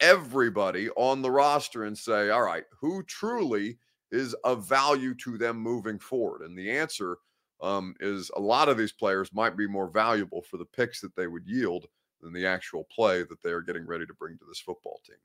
everybody 0.00 0.90
on 0.90 1.22
the 1.22 1.30
roster 1.30 1.84
and 1.84 1.96
say 1.96 2.28
all 2.28 2.42
right 2.42 2.64
who 2.78 3.02
truly 3.04 3.78
is 4.10 4.34
of 4.44 4.68
value 4.68 5.14
to 5.14 5.38
them 5.38 5.56
moving 5.56 5.98
forward 5.98 6.42
and 6.42 6.58
the 6.58 6.70
answer 6.70 7.16
um, 7.60 7.94
is 8.00 8.30
a 8.36 8.40
lot 8.40 8.68
of 8.68 8.76
these 8.76 8.92
players 8.92 9.32
might 9.32 9.56
be 9.56 9.66
more 9.66 9.88
valuable 9.88 10.42
for 10.42 10.56
the 10.56 10.64
picks 10.64 11.00
that 11.00 11.16
they 11.16 11.26
would 11.26 11.46
yield 11.46 11.86
than 12.20 12.32
the 12.32 12.46
actual 12.46 12.84
play 12.84 13.22
that 13.22 13.42
they 13.42 13.50
are 13.50 13.60
getting 13.60 13.86
ready 13.86 14.06
to 14.06 14.14
bring 14.14 14.36
to 14.38 14.44
this 14.46 14.60
football 14.60 15.00
team. 15.06 15.16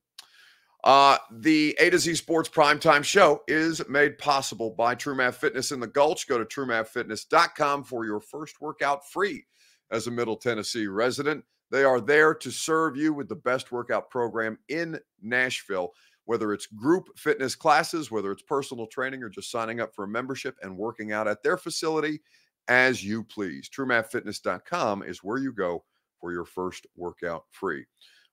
Uh, 0.84 1.17
the 1.32 1.76
A 1.80 1.89
to 1.91 2.00
Z 2.00 2.15
Sports 2.15 2.50
Primetime 2.50 3.04
Show 3.04 3.44
is 3.48 3.88
made 3.88 4.17
possible 4.17 4.72
by 4.72 4.96
TrueMath 4.96 5.36
Fitness 5.36 5.72
in 5.72 5.80
the 5.80 5.88
Gulch. 5.88 6.28
Go 6.28 6.39
to 6.39 6.46
truemathfitness.com 6.46 7.84
for 7.84 8.06
your 8.06 8.20
first 8.20 8.60
workout 8.60 9.08
free 9.08 9.46
as 9.91 10.08
a 10.08 10.12
Middle 10.12 10.38
Tennessee 10.38 10.88
resident. 10.88 11.44
They 11.70 11.84
are 11.84 12.02
there 12.02 12.34
to 12.34 12.52
serve 12.52 12.98
you 12.98 13.13
with 13.13 13.30
the 13.30 13.36
best 13.36 13.72
workout 13.72 14.10
program 14.10 14.58
in 14.70 15.00
Nashville, 15.22 15.94
whether 16.26 16.54
it's 16.54 16.68
group 16.68 17.08
fitness 17.18 17.56
classes, 17.56 18.12
whether 18.12 18.32
it's 18.32 18.44
personal 18.44 18.88
training, 18.88 19.24
or 19.24 19.30
just 19.30 19.52
signing 19.52 19.80
up 19.80 19.94
for 19.96 20.04
a 20.04 20.08
membership 20.08 20.56
and 20.62 20.78
working 20.78 21.12
out 21.12 21.28
at 21.28 21.44
their 21.44 21.58
facility 21.58 22.22
as 22.68 23.04
you 23.04 23.24
please. 23.24 23.70
TrueMathFitness.com 23.70 25.04
is 25.04 25.24
where 25.24 25.40
you 25.40 25.52
go 25.52 25.84
for 26.20 26.32
your 26.32 26.46
first 26.46 26.86
workout 26.96 27.44
free. 27.52 27.86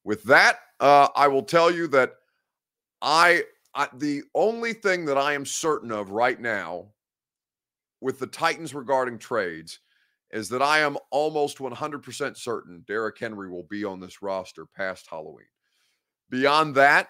With 0.05 0.23
that, 0.25 0.61
uh, 0.81 1.09
I 1.17 1.29
will 1.29 1.43
tell 1.43 1.71
you 1.71 1.89
that 1.89 2.13
I, 3.03 3.45
I 3.75 3.89
the 3.95 4.23
only 4.35 4.73
thing 4.73 5.05
that 5.07 5.19
I 5.19 5.33
am 5.33 5.45
certain 5.45 5.91
of 5.91 6.11
right 6.11 6.41
now 6.41 6.89
with 8.01 8.19
the 8.19 8.27
Titans 8.27 8.75
regarding 8.75 9.19
trades 9.19 9.81
is 10.31 10.49
that 10.51 10.63
I 10.63 10.81
am 10.81 10.97
almost 11.11 11.59
100% 11.59 12.37
certain 12.37 12.85
Derrick 12.87 13.19
Henry 13.19 13.51
will 13.51 13.65
be 13.65 13.85
on 13.85 13.99
this 13.99 14.23
roster 14.23 14.67
past 14.67 15.07
Halloween. 15.09 15.47
Beyond 16.31 16.75
that, 16.75 17.09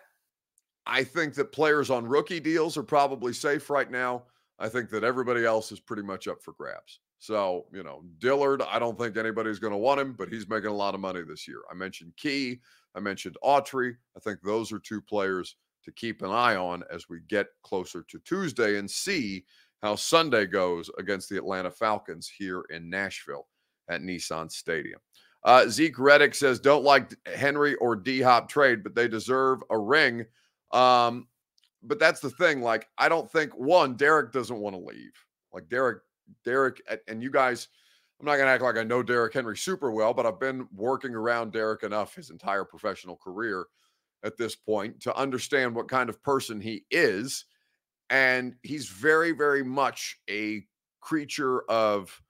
I 0.89 1.05
think 1.05 1.35
that 1.35 1.53
players 1.53 1.91
on 1.91 2.07
rookie 2.07 2.41
deals 2.41 2.77
are 2.77 2.83
probably 2.83 3.35
safe 3.35 3.69
right 3.69 3.91
now. 3.91 4.25
I 4.59 4.69
think 4.69 4.89
that 4.91 5.05
everybody 5.05 5.45
else 5.45 5.71
is 5.71 5.79
pretty 5.79 6.03
much 6.03 6.27
up 6.27 6.43
for 6.43 6.55
grabs. 6.55 7.01
So, 7.21 7.67
you 7.73 7.83
know, 7.83 8.03
Dillard, 8.19 8.63
I 8.63 8.79
don't 8.79 8.99
think 8.99 9.17
anybody's 9.17 9.59
going 9.59 9.73
to 9.73 9.79
want 9.79 10.01
him, 10.01 10.15
but 10.15 10.29
he's 10.29 10.49
making 10.49 10.71
a 10.71 10.75
lot 10.75 10.95
of 10.95 11.01
money 11.01 11.23
this 11.23 11.47
year. 11.47 11.61
I 11.71 11.75
mentioned 11.75 12.15
Key, 12.17 12.61
I 12.95 13.01
mentioned 13.01 13.37
Autry. 13.45 13.97
I 14.17 14.21
think 14.21 14.41
those 14.43 14.73
are 14.73 14.79
two 14.79 15.01
players 15.01 15.57
to 15.85 15.93
keep 15.93 16.23
an 16.23 16.31
eye 16.31 16.57
on 16.57 16.83
as 16.93 17.09
we 17.09 17.21
get 17.29 17.47
closer 17.63 18.03
to 18.09 18.19
Tuesday 18.21 18.79
and 18.79 18.91
see 18.91 19.45
how 19.83 19.95
Sunday 19.95 20.47
goes 20.47 20.91
against 20.99 21.29
the 21.29 21.37
Atlanta 21.37 21.71
Falcons 21.71 22.29
here 22.29 22.65
in 22.71 22.89
Nashville 22.89 23.47
at 23.89 24.01
Nissan 24.01 24.51
Stadium. 24.51 25.01
Uh, 25.45 25.69
Zeke 25.69 25.99
Reddick 25.99 26.35
says, 26.35 26.59
don't 26.59 26.85
like 26.85 27.15
Henry 27.35 27.75
or 27.77 27.95
D 27.95 28.21
Hop 28.21 28.49
trade, 28.49 28.83
but 28.83 28.95
they 28.95 29.07
deserve 29.07 29.63
a 29.71 29.79
ring. 29.79 30.25
Um, 30.73 31.29
but 31.83 31.99
that's 31.99 32.21
the 32.21 32.31
thing. 32.31 32.61
Like, 32.61 32.89
I 32.99 33.09
don't 33.09 33.31
think 33.31 33.57
one, 33.57 33.95
Derrick 33.95 34.33
doesn't 34.33 34.59
want 34.59 34.75
to 34.75 34.81
leave. 34.81 35.13
Like, 35.53 35.69
Derrick, 35.69 35.99
Derrick, 36.45 36.81
and 37.07 37.23
you 37.23 37.31
guys, 37.31 37.69
I'm 38.21 38.27
not 38.27 38.37
going 38.37 38.47
to 38.47 38.53
act 38.53 38.63
like 38.63 38.77
I 38.77 38.83
know 38.83 39.03
Derrick 39.03 39.35
Henry 39.35 39.57
super 39.57 39.93
well, 39.93 40.13
but 40.13 40.27
I've 40.27 40.41
been 40.41 40.67
working 40.75 41.15
around 41.15 41.53
Derrick 41.53 41.85
enough 41.85 42.15
his 42.15 42.31
entire 42.31 42.65
professional 42.65 43.17
career 43.17 43.67
at 44.25 44.37
this 44.37 44.57
point 44.57 45.01
to 45.01 45.17
understand 45.17 45.75
what 45.75 45.89
kind 45.89 46.09
of 46.09 46.23
person 46.23 46.61
he 46.61 46.85
is. 46.91 47.45
And 48.11 48.57
he's 48.63 48.89
very, 48.89 49.33
very 49.33 49.63
much 49.63 50.19
a 50.29 50.65
creature 51.01 51.63
of 51.71 52.21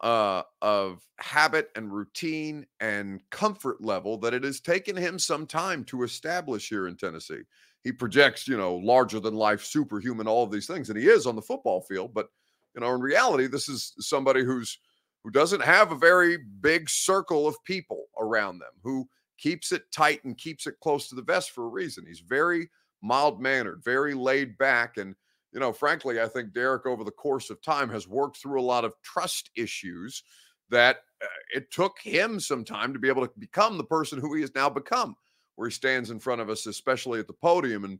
uh 0.00 0.42
of 0.62 1.04
habit 1.18 1.70
and 1.74 1.92
routine 1.92 2.64
and 2.78 3.20
comfort 3.30 3.82
level 3.82 4.16
that 4.16 4.32
it 4.32 4.44
has 4.44 4.60
taken 4.60 4.96
him 4.96 5.18
some 5.18 5.44
time 5.44 5.82
to 5.82 6.04
establish 6.04 6.68
here 6.68 6.86
in 6.86 6.96
Tennessee. 6.96 7.42
He 7.88 7.92
projects, 7.92 8.46
you 8.46 8.58
know, 8.58 8.76
larger 8.76 9.18
than 9.18 9.34
life, 9.34 9.64
superhuman, 9.64 10.28
all 10.28 10.44
of 10.44 10.50
these 10.50 10.66
things, 10.66 10.90
and 10.90 10.98
he 10.98 11.08
is 11.08 11.26
on 11.26 11.36
the 11.36 11.40
football 11.40 11.80
field. 11.80 12.12
But 12.12 12.28
you 12.74 12.82
know, 12.82 12.94
in 12.94 13.00
reality, 13.00 13.46
this 13.46 13.66
is 13.66 13.94
somebody 13.98 14.44
who's 14.44 14.78
who 15.24 15.30
doesn't 15.30 15.62
have 15.62 15.90
a 15.90 15.96
very 15.96 16.36
big 16.60 16.90
circle 16.90 17.48
of 17.48 17.56
people 17.64 18.04
around 18.20 18.58
them, 18.58 18.72
who 18.82 19.08
keeps 19.38 19.72
it 19.72 19.90
tight 19.90 20.22
and 20.24 20.36
keeps 20.36 20.66
it 20.66 20.74
close 20.82 21.08
to 21.08 21.14
the 21.14 21.22
vest 21.22 21.52
for 21.52 21.64
a 21.64 21.68
reason. 21.68 22.04
He's 22.06 22.20
very 22.20 22.68
mild 23.00 23.40
mannered, 23.40 23.80
very 23.82 24.12
laid 24.12 24.58
back. 24.58 24.98
And, 24.98 25.14
you 25.52 25.60
know, 25.60 25.72
frankly, 25.72 26.20
I 26.20 26.28
think 26.28 26.52
Derrick 26.52 26.84
over 26.84 27.04
the 27.04 27.10
course 27.10 27.48
of 27.48 27.62
time 27.62 27.88
has 27.88 28.06
worked 28.06 28.36
through 28.36 28.60
a 28.60 28.62
lot 28.62 28.84
of 28.84 28.92
trust 29.02 29.48
issues 29.56 30.22
that 30.68 30.98
uh, 31.22 31.26
it 31.54 31.70
took 31.70 31.98
him 32.02 32.38
some 32.38 32.64
time 32.64 32.92
to 32.92 32.98
be 32.98 33.08
able 33.08 33.26
to 33.26 33.32
become 33.38 33.78
the 33.78 33.84
person 33.84 34.20
who 34.20 34.34
he 34.34 34.42
has 34.42 34.54
now 34.54 34.68
become, 34.68 35.16
where 35.58 35.68
he 35.68 35.74
stands 35.74 36.10
in 36.10 36.20
front 36.20 36.40
of 36.40 36.48
us, 36.48 36.66
especially 36.66 37.18
at 37.18 37.26
the 37.26 37.32
podium 37.32 37.84
and, 37.84 37.98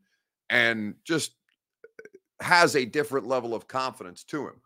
and 0.49 0.95
just 1.03 1.33
uh, 1.85 2.45
has 2.45 2.77
a 2.77 2.85
different 2.85 3.27
level 3.27 3.53
of 3.53 3.67
confidence 3.67 4.23
to 4.23 4.47
him. 4.47 4.61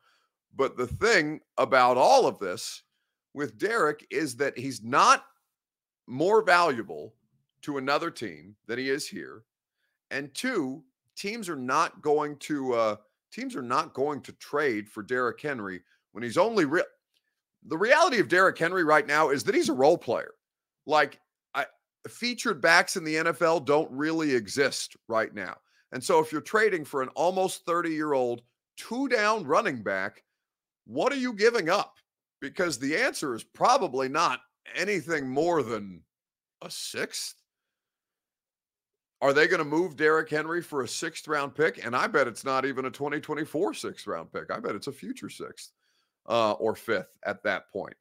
But 0.55 0.76
the 0.76 0.87
thing 0.87 1.40
about 1.57 1.96
all 1.96 2.26
of 2.26 2.38
this 2.38 2.83
with 3.33 3.57
Derrick 3.57 4.07
is 4.11 4.37
that 4.37 4.59
he's 4.59 4.83
not 4.83 5.24
more 6.07 6.42
valuable 6.42 7.14
to 7.62 7.78
another 7.78 8.11
team 8.11 8.55
than 8.66 8.78
he 8.78 8.90
is 8.90 9.09
here. 9.09 9.44
And 10.11 10.35
two, 10.35 10.85
teams 11.16 11.48
are 11.48 11.57
not 11.57 12.02
going 12.02 12.37
to 12.40 12.74
uh, 12.74 12.96
teams 13.33 13.57
are 13.57 13.62
not 13.62 13.94
going 13.94 14.20
to 14.20 14.33
trade 14.33 14.87
for 14.87 15.02
Derrick 15.02 15.40
Henry 15.40 15.81
when 16.12 16.22
he's 16.22 16.37
only 16.37 16.66
real. 16.66 16.85
The 17.68 17.78
reality 17.78 18.18
of 18.20 18.28
Derrick 18.28 18.59
Henry 18.59 18.85
right 18.85 19.07
now 19.07 19.31
is 19.31 19.44
that 19.44 19.55
he's 19.55 19.70
a 19.70 19.72
role 19.72 19.96
player. 19.96 20.33
Like 20.85 21.21
featured 22.08 22.60
backs 22.60 22.96
in 22.96 23.04
the 23.04 23.16
NFL 23.16 23.64
don't 23.64 23.90
really 23.90 24.34
exist 24.34 24.96
right 25.08 25.32
now. 25.34 25.56
And 25.92 26.02
so 26.02 26.20
if 26.20 26.32
you're 26.32 26.40
trading 26.40 26.84
for 26.84 27.02
an 27.02 27.08
almost 27.10 27.64
30 27.66 27.90
year 27.90 28.12
old 28.12 28.42
two 28.76 29.08
down 29.08 29.44
running 29.44 29.82
back, 29.82 30.22
what 30.86 31.12
are 31.12 31.16
you 31.16 31.32
giving 31.32 31.68
up? 31.68 31.96
Because 32.40 32.78
the 32.78 32.96
answer 32.96 33.34
is 33.34 33.44
probably 33.44 34.08
not 34.08 34.40
anything 34.74 35.28
more 35.28 35.62
than 35.62 36.02
a 36.62 36.70
sixth? 36.70 37.34
Are 39.20 39.32
they 39.32 39.46
going 39.46 39.58
to 39.58 39.64
move 39.64 39.96
Derrick 39.96 40.28
Henry 40.30 40.60
for 40.60 40.82
a 40.82 40.88
sixth 40.88 41.28
round 41.28 41.54
pick? 41.54 41.84
And 41.84 41.94
I 41.94 42.08
bet 42.08 42.26
it's 42.26 42.44
not 42.44 42.64
even 42.64 42.86
a 42.86 42.90
2024 42.90 43.74
sixth 43.74 44.06
round 44.06 44.32
pick. 44.32 44.50
I 44.50 44.58
bet 44.58 44.74
it's 44.74 44.88
a 44.88 44.92
future 44.92 45.28
sixth 45.28 45.70
uh, 46.28 46.52
or 46.52 46.74
fifth 46.74 47.16
at 47.24 47.42
that 47.44 47.70
point. 47.70 47.94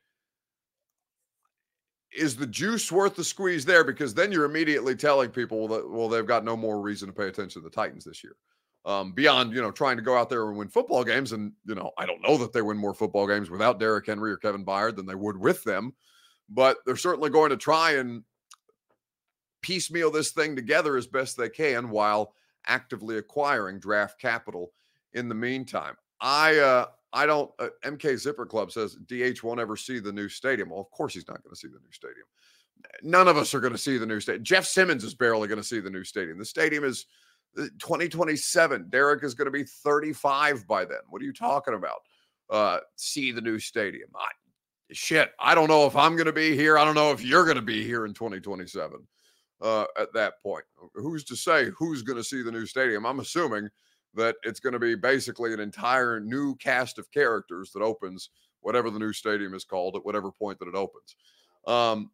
Is 2.14 2.36
the 2.36 2.48
juice 2.48 2.92
worth 2.92 3.16
the 3.16 3.24
squeeze 3.24 3.66
there? 3.66 3.84
Because 3.84 4.14
then 4.14 4.32
you're 4.32 4.46
immediately 4.46 4.96
telling 4.96 5.30
people 5.30 5.68
that, 5.70 5.90
well, 5.90 6.10
they've 6.10 6.26
got 6.26 6.44
no 6.44 6.58
more 6.58 6.82
reason 6.82 7.08
to 7.08 7.14
pay 7.14 7.28
attention 7.28 7.62
to 7.62 7.70
the 7.70 7.74
Titans 7.74 8.04
this 8.04 8.24
year. 8.24 8.36
Um, 8.84 9.14
beyond, 9.14 9.54
you 9.54 9.62
know, 9.62 9.72
trying 9.72 9.98
to 9.98 10.04
go 10.04 10.18
out 10.18 10.30
there 10.30 10.48
and 10.50 10.58
win 10.58 10.68
football 10.68 11.04
games. 11.04 11.32
And, 11.32 11.54
you 11.66 11.76
know, 11.76 11.92
I 11.98 12.06
don't 12.06 12.22
know 12.22 12.38
that 12.38 12.52
they 12.52 12.62
win 12.62 12.78
more 12.78 12.94
football 12.94 13.28
games 13.28 13.50
without 13.50 13.80
Derrick 13.80 14.08
Henry 14.08 14.32
or 14.32 14.38
Kevin 14.38 14.66
Byard 14.66 14.96
than 14.96 15.06
they 15.06 15.16
would 15.16 15.38
with 15.38 15.64
them 15.64 15.94
but 16.52 16.78
they're 16.86 16.96
certainly 16.96 17.30
going 17.30 17.50
to 17.50 17.58
try 17.58 17.94
and 17.94 18.24
piecemeal 19.62 20.12
this 20.12 20.32
thing 20.32 20.56
together 20.56 20.98
as 20.98 21.08
best 21.08 21.38
they 21.38 21.50
can 21.50 21.90
while 21.90 22.34
actively 22.68 23.18
acquiring 23.18 23.80
draft 23.80 24.20
capital 24.20 24.72
in 25.14 25.30
the 25.30 25.36
meantime. 25.36 25.96
I 26.20 26.58
uh 26.58 26.86
I 27.14 27.26
don't 27.26 27.52
uh, 27.60 27.70
MK 27.84 28.18
Zipper 28.18 28.46
Club 28.46 28.72
says 28.72 28.96
DH 29.08 29.44
won't 29.44 29.60
ever 29.60 29.76
see 29.76 30.00
the 30.00 30.12
new 30.12 30.30
stadium. 30.30 30.70
Well, 30.70 30.80
of 30.80 30.92
course 30.92 31.14
he's 31.14 31.28
not 31.28 31.44
going 31.44 31.54
to 31.54 31.60
see 31.60 31.68
the 31.68 31.80
new 31.80 31.92
stadium. 31.92 32.26
None 33.04 33.28
of 33.28 33.38
us 33.38 33.54
are 33.54 33.60
going 33.60 33.74
to 33.74 33.80
see 33.80 33.98
the 33.98 34.06
new 34.06 34.20
stadium. 34.20 34.44
Jeff 34.44 34.66
Simmons 34.66 35.04
is 35.04 35.14
barely 35.14 35.48
going 35.48 35.60
to 35.60 35.68
see 35.68 35.80
the 35.80 35.90
new 35.90 36.04
stadium. 36.04 36.38
The 36.38 36.46
stadium 36.46 36.84
is 36.84 37.06
uh, 37.58 37.64
2027. 37.80 38.88
Derrick 38.90 39.24
is 39.24 39.34
going 39.34 39.46
to 39.46 39.52
be 39.52 39.64
35 39.64 40.68
by 40.68 40.86
then. 40.86 41.00
What 41.10 41.22
are 41.22 41.26
you 41.26 41.34
talking 41.34 41.74
about? 41.74 42.02
Uh, 42.50 42.80
see 42.96 43.32
the 43.32 43.42
new 43.42 43.60
stadium. 43.60 44.10
I, 44.16 44.30
shit, 44.92 45.32
I 45.40 45.54
don't 45.54 45.68
know 45.68 45.86
if 45.86 45.96
I'm 45.96 46.16
going 46.16 46.26
to 46.26 46.34
be 46.34 46.56
here. 46.56 46.78
I 46.78 46.86
don't 46.86 46.96
know 46.96 47.12
if 47.12 47.24
you're 47.24 47.46
going 47.46 47.56
to 47.56 47.62
be 47.62 47.84
here 47.84 48.06
in 48.06 48.14
2027 48.14 48.98
uh, 49.62 49.86
at 50.00 50.14
that 50.14 50.42
point. 50.42 50.66
Who's 50.96 51.24
to 51.26 51.36
say 51.36 51.70
who's 51.78 52.02
going 52.02 52.18
to 52.18 52.24
see 52.24 52.42
the 52.42 52.52
new 52.52 52.66
stadium? 52.66 53.06
I'm 53.06 53.20
assuming 53.20 53.70
that 54.16 54.36
it's 54.44 54.60
going 54.60 54.74
to 54.74 54.80
be 54.80 54.96
basically 54.96 55.54
an 55.54 55.60
entire 55.60 56.20
new 56.20 56.56
cast 56.56 57.00
of 57.00 57.12
characters 57.12 57.72
that 57.72 57.82
opens 57.82 58.30
whatever 58.62 58.90
the 58.90 59.00
new 59.00 59.14
stadium 59.14 59.54
is 59.54 59.64
called 59.64 59.96
at 59.96 60.06
whatever 60.06 60.32
point 60.32 60.60
that 60.60 60.68
it 60.68 60.76
opens. 60.76 61.16
Um, 61.66 62.12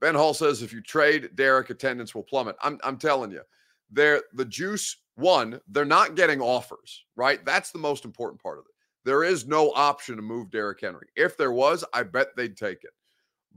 ben 0.00 0.14
Hall 0.14 0.34
says 0.34 0.62
if 0.62 0.72
you 0.72 0.80
trade 0.80 1.30
Derrick, 1.34 1.70
attendance 1.70 2.14
will 2.14 2.22
plummet. 2.22 2.56
I'm, 2.62 2.78
I'm 2.84 2.98
telling 2.98 3.30
you, 3.30 3.42
they're, 3.90 4.22
the 4.34 4.44
juice 4.44 4.96
one, 5.16 5.60
they're 5.68 5.84
not 5.84 6.14
getting 6.14 6.40
offers, 6.40 7.04
right? 7.16 7.44
That's 7.44 7.72
the 7.72 7.78
most 7.78 8.04
important 8.04 8.42
part 8.42 8.58
of 8.58 8.64
it. 8.66 8.72
There 9.04 9.24
is 9.24 9.46
no 9.46 9.72
option 9.72 10.16
to 10.16 10.22
move 10.22 10.50
Derrick 10.50 10.80
Henry. 10.80 11.06
If 11.16 11.36
there 11.36 11.52
was, 11.52 11.84
I 11.94 12.02
bet 12.02 12.36
they'd 12.36 12.56
take 12.56 12.84
it. 12.84 12.90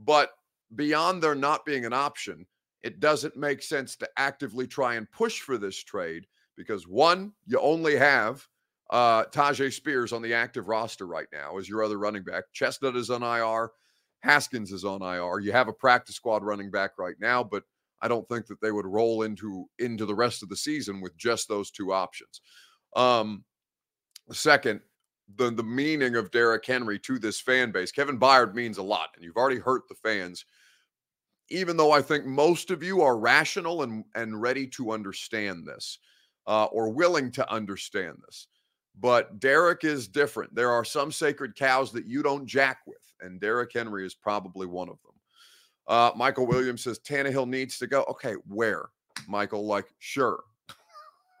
But 0.04 0.30
beyond 0.74 1.22
there 1.22 1.34
not 1.34 1.64
being 1.64 1.84
an 1.84 1.92
option, 1.92 2.46
it 2.82 3.00
doesn't 3.00 3.36
make 3.36 3.62
sense 3.62 3.94
to 3.96 4.08
actively 4.16 4.66
try 4.66 4.94
and 4.94 5.10
push 5.10 5.40
for 5.40 5.58
this 5.58 5.76
trade 5.76 6.26
because 6.56 6.86
one, 6.86 7.32
you 7.46 7.58
only 7.58 7.96
have 7.96 8.46
uh, 8.90 9.24
Tyjae 9.24 9.72
Spears 9.72 10.12
on 10.12 10.22
the 10.22 10.34
active 10.34 10.68
roster 10.68 11.06
right 11.06 11.28
now 11.32 11.58
as 11.58 11.68
your 11.68 11.82
other 11.82 11.98
running 11.98 12.22
back. 12.24 12.44
Chestnut 12.52 12.96
is 12.96 13.10
on 13.10 13.22
IR. 13.22 13.70
Haskins 14.20 14.70
is 14.70 14.84
on 14.84 15.02
IR. 15.02 15.40
You 15.40 15.52
have 15.52 15.68
a 15.68 15.72
practice 15.72 16.14
squad 16.14 16.44
running 16.44 16.70
back 16.70 16.92
right 16.98 17.16
now, 17.20 17.42
but 17.42 17.64
I 18.02 18.08
don't 18.08 18.28
think 18.28 18.46
that 18.46 18.60
they 18.60 18.70
would 18.70 18.86
roll 18.86 19.22
into 19.22 19.66
into 19.78 20.04
the 20.04 20.14
rest 20.14 20.42
of 20.42 20.48
the 20.48 20.56
season 20.56 21.00
with 21.00 21.16
just 21.16 21.48
those 21.48 21.70
two 21.70 21.92
options. 21.92 22.40
Um, 22.94 23.44
second, 24.30 24.80
the 25.36 25.50
the 25.50 25.62
meaning 25.62 26.16
of 26.16 26.30
Derrick 26.30 26.66
Henry 26.66 26.98
to 27.00 27.18
this 27.18 27.40
fan 27.40 27.70
base. 27.70 27.92
Kevin 27.92 28.18
Byard 28.18 28.54
means 28.54 28.78
a 28.78 28.82
lot, 28.82 29.08
and 29.14 29.24
you've 29.24 29.36
already 29.36 29.58
hurt 29.58 29.82
the 29.88 29.94
fans. 29.94 30.44
Even 31.48 31.76
though 31.76 31.92
I 31.92 32.02
think 32.02 32.24
most 32.24 32.70
of 32.70 32.82
you 32.82 33.02
are 33.02 33.16
rational 33.16 33.82
and 33.82 34.04
and 34.14 34.40
ready 34.40 34.66
to 34.68 34.92
understand 34.92 35.66
this, 35.66 35.98
uh, 36.46 36.64
or 36.66 36.90
willing 36.90 37.30
to 37.32 37.50
understand 37.52 38.16
this, 38.24 38.48
but 39.00 39.40
Derrick 39.40 39.84
is 39.84 40.08
different. 40.08 40.54
There 40.54 40.70
are 40.70 40.84
some 40.84 41.12
sacred 41.12 41.56
cows 41.56 41.92
that 41.92 42.06
you 42.06 42.22
don't 42.22 42.46
jack 42.46 42.78
with, 42.86 42.96
and 43.20 43.40
Derrick 43.40 43.72
Henry 43.74 44.06
is 44.06 44.14
probably 44.14 44.66
one 44.66 44.88
of 44.88 44.98
them. 45.02 45.12
Uh, 45.88 46.10
Michael 46.16 46.46
Williams 46.46 46.84
says 46.84 46.98
Tannehill 47.00 47.48
needs 47.48 47.78
to 47.78 47.86
go. 47.86 48.04
Okay, 48.08 48.34
where, 48.46 48.86
Michael? 49.28 49.66
Like, 49.66 49.86
sure. 49.98 50.44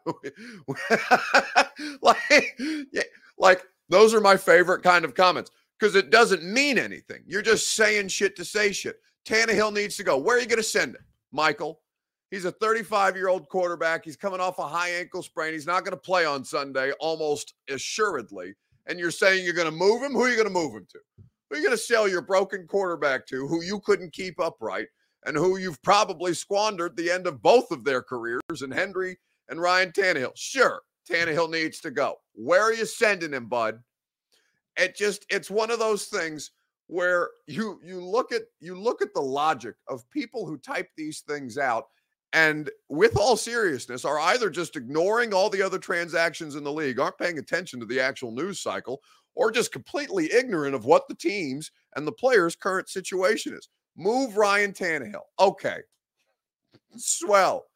like, 2.02 2.56
yeah, 2.92 3.02
like 3.38 3.64
those 3.88 4.14
are 4.14 4.20
my 4.20 4.36
favorite 4.36 4.82
kind 4.82 5.04
of 5.04 5.14
comments 5.14 5.50
because 5.78 5.94
it 5.94 6.10
doesn't 6.10 6.42
mean 6.44 6.78
anything. 6.78 7.22
You're 7.26 7.42
just 7.42 7.74
saying 7.74 8.08
shit 8.08 8.34
to 8.36 8.44
say 8.44 8.72
shit. 8.72 8.96
Tannehill 9.24 9.72
needs 9.72 9.96
to 9.96 10.04
go. 10.04 10.18
Where 10.18 10.36
are 10.36 10.40
you 10.40 10.46
going 10.46 10.56
to 10.56 10.62
send 10.62 10.96
him, 10.96 11.04
Michael? 11.30 11.81
He's 12.32 12.46
a 12.46 12.50
35 12.50 13.14
year 13.14 13.28
old 13.28 13.46
quarterback. 13.50 14.06
He's 14.06 14.16
coming 14.16 14.40
off 14.40 14.58
a 14.58 14.66
high 14.66 14.88
ankle 14.88 15.22
sprain. 15.22 15.52
He's 15.52 15.66
not 15.66 15.84
going 15.84 15.92
to 15.92 16.00
play 16.00 16.24
on 16.24 16.42
Sunday, 16.42 16.92
almost 16.92 17.52
assuredly. 17.68 18.54
And 18.86 18.98
you're 18.98 19.10
saying 19.10 19.44
you're 19.44 19.52
going 19.52 19.70
to 19.70 19.70
move 19.70 20.02
him? 20.02 20.12
Who 20.12 20.22
are 20.22 20.30
you 20.30 20.36
going 20.36 20.48
to 20.48 20.52
move 20.52 20.74
him 20.74 20.86
to? 20.92 20.98
Who 21.18 21.54
are 21.54 21.58
you 21.58 21.62
going 21.62 21.76
to 21.76 21.82
sell 21.82 22.08
your 22.08 22.22
broken 22.22 22.66
quarterback 22.66 23.26
to, 23.26 23.46
who 23.46 23.62
you 23.62 23.80
couldn't 23.80 24.14
keep 24.14 24.40
upright, 24.40 24.86
and 25.26 25.36
who 25.36 25.58
you've 25.58 25.80
probably 25.82 26.32
squandered 26.32 26.96
the 26.96 27.10
end 27.10 27.26
of 27.26 27.42
both 27.42 27.70
of 27.70 27.84
their 27.84 28.00
careers, 28.02 28.62
and 28.62 28.72
Henry 28.72 29.18
and 29.50 29.60
Ryan 29.60 29.92
Tannehill? 29.92 30.32
Sure, 30.34 30.80
Tannehill 31.08 31.50
needs 31.50 31.80
to 31.80 31.90
go. 31.90 32.16
Where 32.32 32.62
are 32.62 32.72
you 32.72 32.86
sending 32.86 33.34
him, 33.34 33.46
bud? 33.46 33.78
It 34.78 34.96
just 34.96 35.26
it's 35.28 35.50
one 35.50 35.70
of 35.70 35.78
those 35.78 36.06
things 36.06 36.52
where 36.86 37.28
you 37.46 37.78
you 37.84 38.02
look 38.02 38.32
at 38.32 38.42
you 38.58 38.74
look 38.74 39.02
at 39.02 39.12
the 39.12 39.20
logic 39.20 39.74
of 39.86 40.08
people 40.08 40.46
who 40.46 40.56
type 40.56 40.88
these 40.96 41.20
things 41.20 41.58
out 41.58 41.88
and 42.32 42.70
with 42.88 43.16
all 43.16 43.36
seriousness 43.36 44.04
are 44.04 44.18
either 44.18 44.48
just 44.48 44.76
ignoring 44.76 45.34
all 45.34 45.50
the 45.50 45.62
other 45.62 45.78
transactions 45.78 46.54
in 46.54 46.64
the 46.64 46.72
league 46.72 46.98
aren't 46.98 47.18
paying 47.18 47.38
attention 47.38 47.78
to 47.80 47.86
the 47.86 48.00
actual 48.00 48.32
news 48.32 48.60
cycle 48.60 49.00
or 49.34 49.50
just 49.50 49.72
completely 49.72 50.32
ignorant 50.32 50.74
of 50.74 50.84
what 50.84 51.06
the 51.08 51.14
teams 51.14 51.70
and 51.96 52.06
the 52.06 52.12
players 52.12 52.56
current 52.56 52.88
situation 52.88 53.54
is. 53.54 53.68
Move 53.96 54.36
ryan 54.36 54.72
Tannehill. 54.72 55.20
okay. 55.38 55.78
Swell. 56.96 57.66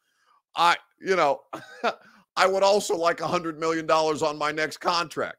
I 0.54 0.76
you 1.00 1.16
know 1.16 1.40
i 2.36 2.46
would 2.46 2.62
also 2.62 2.96
like 2.96 3.20
a 3.20 3.28
hundred 3.28 3.58
million 3.58 3.86
dollars 3.86 4.22
on 4.22 4.38
my 4.38 4.52
next 4.52 4.78
contract. 4.78 5.36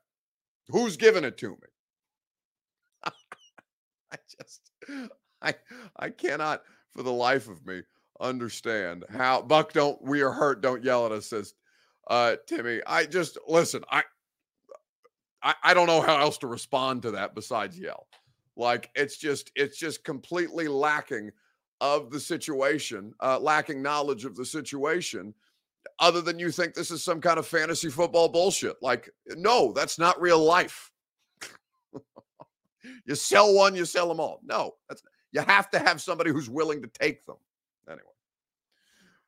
Who's 0.70 0.98
giving 0.98 1.24
it 1.24 1.38
to 1.40 1.50
me? 1.50 1.56
I 4.12 4.18
just 4.40 4.62
i 5.42 5.54
i 5.98 6.10
cannot 6.10 6.62
for 6.92 7.04
the 7.04 7.12
life 7.12 7.48
of 7.48 7.66
me 7.66 7.82
understand 8.20 9.06
how 9.10 9.42
Buck 9.42 9.74
don't 9.74 10.02
we 10.02 10.22
are 10.22 10.32
hurt. 10.32 10.62
Don't 10.62 10.84
yell 10.84 11.06
at 11.06 11.12
us, 11.12 11.28
says 11.28 11.54
uh 12.10 12.36
Timmy. 12.48 12.82
I 12.86 13.06
just 13.06 13.38
listen, 13.48 13.84
I 13.92 14.04
I, 15.44 15.56
I 15.64 15.74
don't 15.74 15.88
know 15.88 16.02
how 16.02 16.20
else 16.20 16.38
to 16.40 16.48
respond 16.48 17.04
to 17.04 17.12
that 17.12 17.36
besides 17.36 17.78
yell. 17.80 18.08
Like 18.56 18.90
it's 18.96 19.18
just 19.18 19.52
it's 19.56 19.78
just 19.78 20.04
completely 20.04 20.68
lacking 20.68 21.32
of 21.80 22.10
the 22.10 22.20
situation, 22.20 23.14
uh, 23.22 23.40
lacking 23.40 23.82
knowledge 23.82 24.26
of 24.26 24.36
the 24.36 24.46
situation, 24.46 25.34
other 26.00 26.22
than 26.22 26.40
you 26.40 26.52
think 26.52 26.74
this 26.74 26.92
is 26.92 27.04
some 27.04 27.22
kind 27.22 27.38
of 27.38 27.46
fantasy 27.46 27.90
football 27.90 28.30
bullshit. 28.30 28.76
Like, 28.82 29.10
no, 29.36 29.72
that's 29.74 30.00
not 30.00 30.20
real 30.20 30.44
life. 30.44 30.92
you 33.06 33.16
sell 33.16 33.54
one, 33.54 33.76
you 33.76 33.86
sell 33.86 34.08
them 34.08 34.20
all. 34.20 34.42
No, 34.44 34.72
that's 34.90 35.04
you 35.32 35.42
have 35.42 35.70
to 35.72 35.80
have 35.80 36.02
somebody 36.02 36.32
who's 36.32 36.50
willing 36.50 36.82
to 36.82 36.88
take 36.88 37.26
them. 37.26 37.36
Anyway, 37.88 38.04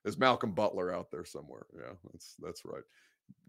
there's 0.03 0.17
Malcolm 0.17 0.53
Butler 0.53 0.93
out 0.93 1.11
there 1.11 1.25
somewhere. 1.25 1.65
Yeah, 1.75 1.93
that's 2.11 2.35
that's 2.39 2.65
right. 2.65 2.83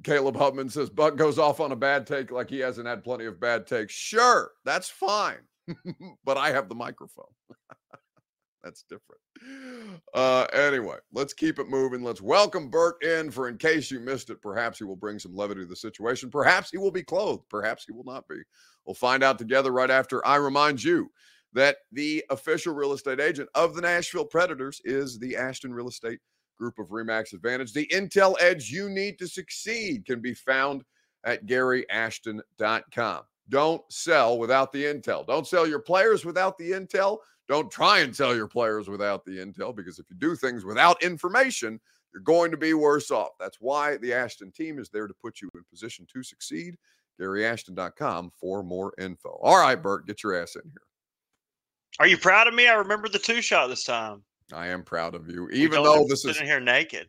Caleb 0.02 0.36
Hubman 0.36 0.68
says 0.68 0.90
Buck 0.90 1.16
goes 1.16 1.38
off 1.38 1.60
on 1.60 1.72
a 1.72 1.76
bad 1.76 2.06
take 2.06 2.30
like 2.30 2.50
he 2.50 2.58
hasn't 2.58 2.86
had 2.86 3.04
plenty 3.04 3.26
of 3.26 3.40
bad 3.40 3.66
takes. 3.66 3.94
Sure, 3.94 4.50
that's 4.64 4.88
fine, 4.88 5.40
but 6.24 6.36
I 6.36 6.50
have 6.50 6.68
the 6.68 6.74
microphone. 6.74 7.24
that's 8.62 8.82
different. 8.82 9.20
Uh, 10.14 10.46
anyway, 10.52 10.96
let's 11.12 11.32
keep 11.32 11.58
it 11.58 11.68
moving. 11.68 12.02
Let's 12.02 12.20
welcome 12.20 12.68
Bert 12.68 13.02
in 13.02 13.30
for 13.30 13.48
in 13.48 13.56
case 13.56 13.90
you 13.90 14.00
missed 14.00 14.30
it. 14.30 14.42
Perhaps 14.42 14.78
he 14.78 14.84
will 14.84 14.96
bring 14.96 15.18
some 15.18 15.34
levity 15.34 15.62
to 15.62 15.66
the 15.66 15.76
situation. 15.76 16.30
Perhaps 16.30 16.70
he 16.70 16.78
will 16.78 16.90
be 16.90 17.02
clothed. 17.02 17.44
Perhaps 17.48 17.84
he 17.86 17.92
will 17.92 18.04
not 18.04 18.28
be. 18.28 18.36
We'll 18.84 18.94
find 18.94 19.22
out 19.22 19.38
together 19.38 19.72
right 19.72 19.90
after 19.90 20.26
I 20.26 20.36
remind 20.36 20.82
you 20.82 21.10
that 21.52 21.78
the 21.92 22.24
official 22.30 22.74
real 22.74 22.92
estate 22.92 23.20
agent 23.20 23.48
of 23.54 23.74
the 23.74 23.82
Nashville 23.82 24.24
Predators 24.24 24.80
is 24.84 25.18
the 25.18 25.36
Ashton 25.36 25.74
Real 25.74 25.88
Estate 25.88 26.20
Group 26.58 26.78
of 26.78 26.88
Remax 26.88 27.32
Advantage. 27.32 27.72
The 27.72 27.86
intel 27.88 28.36
edge 28.40 28.70
you 28.70 28.88
need 28.88 29.18
to 29.18 29.26
succeed 29.26 30.06
can 30.06 30.20
be 30.20 30.34
found 30.34 30.84
at 31.24 31.46
GaryAshton.com. 31.46 33.22
Don't 33.48 33.82
sell 33.92 34.38
without 34.38 34.72
the 34.72 34.84
intel. 34.84 35.26
Don't 35.26 35.46
sell 35.46 35.66
your 35.66 35.80
players 35.80 36.24
without 36.24 36.56
the 36.56 36.70
intel. 36.70 37.18
Don't 37.48 37.70
try 37.70 37.98
and 37.98 38.14
sell 38.14 38.34
your 38.36 38.46
players 38.46 38.88
without 38.88 39.24
the 39.24 39.38
intel 39.38 39.74
because 39.74 39.98
if 39.98 40.06
you 40.08 40.16
do 40.16 40.36
things 40.36 40.64
without 40.64 41.02
information, 41.02 41.80
you're 42.14 42.22
going 42.22 42.52
to 42.52 42.56
be 42.56 42.74
worse 42.74 43.10
off. 43.10 43.30
That's 43.40 43.58
why 43.60 43.96
the 43.96 44.12
Ashton 44.12 44.52
team 44.52 44.78
is 44.78 44.88
there 44.88 45.08
to 45.08 45.14
put 45.14 45.40
you 45.40 45.48
in 45.54 45.62
position 45.68 46.06
to 46.12 46.22
succeed. 46.22 46.76
GaryAshton.com 47.20 48.30
for 48.40 48.62
more 48.62 48.94
info. 48.98 49.38
All 49.42 49.58
right, 49.58 49.80
Bert, 49.80 50.06
get 50.06 50.22
your 50.22 50.40
ass 50.40 50.54
in 50.54 50.62
here. 50.64 50.82
Are 51.98 52.06
you 52.06 52.16
proud 52.16 52.46
of 52.46 52.54
me? 52.54 52.68
I 52.68 52.74
remember 52.74 53.08
the 53.08 53.18
two 53.18 53.42
shot 53.42 53.68
this 53.68 53.84
time. 53.84 54.22
I 54.52 54.68
am 54.68 54.82
proud 54.82 55.14
of 55.14 55.28
you, 55.28 55.48
even 55.50 55.82
though 55.82 56.06
this 56.08 56.24
is 56.24 56.40
in 56.40 56.46
here 56.46 56.60
naked. 56.60 57.08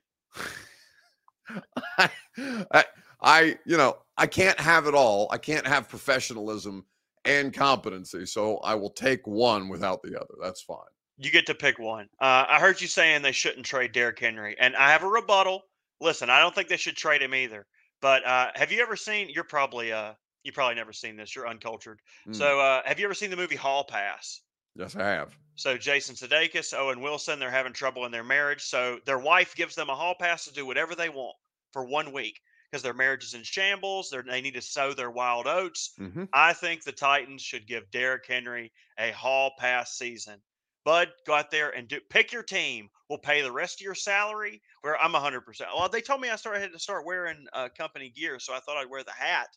I, 1.98 2.10
I, 2.72 2.84
I, 3.22 3.58
you 3.65 3.78
know, 3.78 3.98
I 4.17 4.28
can't 4.28 4.60
have 4.60 4.88
it 4.88 4.94
all. 4.94 5.28
I 5.32 5.38
can't 5.38 5.65
have 5.65 5.89
professionalism 5.89 6.86
and 7.26 7.54
competency, 7.54 8.26
so 8.26 8.58
I 8.58 8.76
will 8.76 8.89
take 8.89 9.26
one 9.26 9.70
without 9.70 10.02
the 10.02 10.20
other. 10.20 10.34
That's 10.41 10.62
fine. 10.62 10.78
You 11.17 11.32
get 11.32 11.46
to 11.48 11.56
pick 11.56 11.78
one. 11.78 12.08
Uh, 12.20 12.46
I 12.50 12.60
heard 12.60 12.82
you 12.82 12.88
saying 12.88 13.22
they 13.22 13.32
shouldn't 13.32 13.65
trade 13.65 13.91
Derrick 13.91 14.20
Henry, 14.20 14.56
and 14.60 14.76
I 14.76 14.91
have 14.91 15.04
a 15.04 15.08
rebuttal. 15.08 15.63
Listen, 16.00 16.30
I 16.30 16.39
don't 16.39 16.54
think 16.54 16.67
they 16.67 16.78
should 16.78 16.98
trade 16.98 17.22
him 17.22 17.36
either. 17.36 17.67
But 18.02 18.26
uh, 18.26 18.50
have 18.56 18.72
you 18.72 18.82
ever 18.82 18.96
seen? 18.96 19.30
You're 19.30 19.44
probably 19.44 19.91
uh, 19.91 20.13
you 20.44 20.52
probably 20.52 20.76
never 20.76 20.94
seen 20.94 21.15
this. 21.15 21.36
You're 21.36 21.48
uncultured. 21.48 22.00
Mm. 22.28 22.36
So 22.36 22.60
uh, 22.60 22.82
have 22.86 23.00
you 23.00 23.06
ever 23.06 23.13
seen 23.13 23.30
the 23.30 23.36
movie 23.36 23.56
Hall 23.56 23.84
Pass? 23.84 24.41
Yes, 24.76 24.96
I 24.96 25.10
have. 25.10 25.36
So 25.56 25.78
Jason 25.78 26.16
Sudeikis, 26.16 26.74
Owen 26.74 27.02
Wilson, 27.02 27.40
they're 27.40 27.52
having 27.52 27.74
trouble 27.74 28.06
in 28.06 28.12
their 28.12 28.24
marriage. 28.24 28.64
So 28.64 29.00
their 29.06 29.20
wife 29.20 29.56
gives 29.56 29.76
them 29.76 29.90
a 29.90 29.96
hall 29.96 30.16
pass 30.20 30.46
to 30.46 30.54
do 30.54 30.66
whatever 30.66 30.96
they 30.96 31.10
want 31.10 31.36
for 31.72 31.86
one 31.86 32.12
week 32.12 32.40
because 32.72 32.82
their 32.82 32.94
marriage 32.94 33.24
is 33.24 33.34
in 33.34 33.44
shambles. 33.44 34.10
They're, 34.10 34.24
they 34.24 34.42
need 34.42 34.54
to 34.54 34.62
sow 34.62 34.94
their 34.94 35.12
wild 35.12 35.46
oats. 35.46 35.94
Mm-hmm. 36.00 36.26
I 36.34 36.54
think 36.54 36.84
the 36.84 36.92
Titans 36.92 37.42
should 37.42 37.68
give 37.68 37.92
Derrick 37.92 38.26
Henry 38.28 38.72
a 38.98 39.12
hall 39.12 39.52
pass 39.60 39.98
season. 39.98 40.42
Bud, 40.84 41.10
go 41.28 41.34
out 41.34 41.52
there 41.52 41.70
and 41.70 41.88
do 41.88 42.00
pick 42.10 42.32
your 42.32 42.44
team. 42.44 42.90
We'll 43.10 43.20
pay 43.20 43.42
the 43.42 43.52
rest 43.52 43.82
of 43.82 43.86
your 43.86 43.94
salary. 43.94 44.62
Where 44.82 45.00
I'm 45.00 45.12
100. 45.12 45.42
percent 45.42 45.70
Well, 45.76 45.90
they 45.90 46.02
told 46.02 46.22
me 46.22 46.30
I 46.30 46.38
started 46.38 46.62
had 46.62 46.72
to 46.72 46.80
start 46.80 47.06
wearing 47.06 47.46
uh, 47.54 47.70
company 47.78 48.10
gear, 48.10 48.40
so 48.40 48.54
I 48.54 48.60
thought 48.62 48.78
I'd 48.78 48.90
wear 48.90 49.04
the 49.04 49.12
hat, 49.12 49.50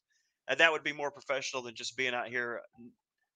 and 0.48 0.60
that 0.60 0.70
would 0.70 0.84
be 0.84 0.92
more 0.92 1.10
professional 1.10 1.62
than 1.62 1.74
just 1.74 1.96
being 1.96 2.12
out 2.12 2.28
here 2.28 2.60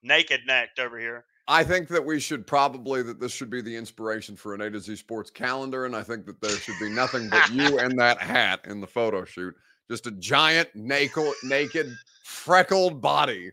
naked 0.03 0.41
necked 0.47 0.81
over 0.81 0.99
here. 0.99 1.25
I 1.51 1.65
think 1.65 1.89
that 1.89 2.05
we 2.05 2.21
should 2.21 2.47
probably 2.47 3.03
that 3.03 3.19
this 3.19 3.33
should 3.33 3.49
be 3.49 3.63
the 3.63 3.75
inspiration 3.75 4.37
for 4.37 4.55
an 4.55 4.61
A 4.61 4.71
to 4.71 4.79
Z 4.79 4.97
Sports 4.97 5.31
calendar, 5.31 5.87
and 5.87 5.97
I 5.97 6.03
think 6.03 6.27
that 6.27 6.43
there 6.43 6.51
should 6.51 6.79
be 6.79 6.91
nothing 6.91 7.31
but 7.31 7.51
you 7.51 7.79
and 7.81 7.99
that 7.99 8.21
hat 8.21 8.61
in 8.65 8.81
the 8.81 8.87
photo 8.87 9.25
shoot 9.25 9.55
just 9.91 10.07
a 10.07 10.11
giant 10.13 10.69
naked, 10.75 11.33
naked, 11.43 11.91
freckled 12.23 13.01
body 13.01 13.51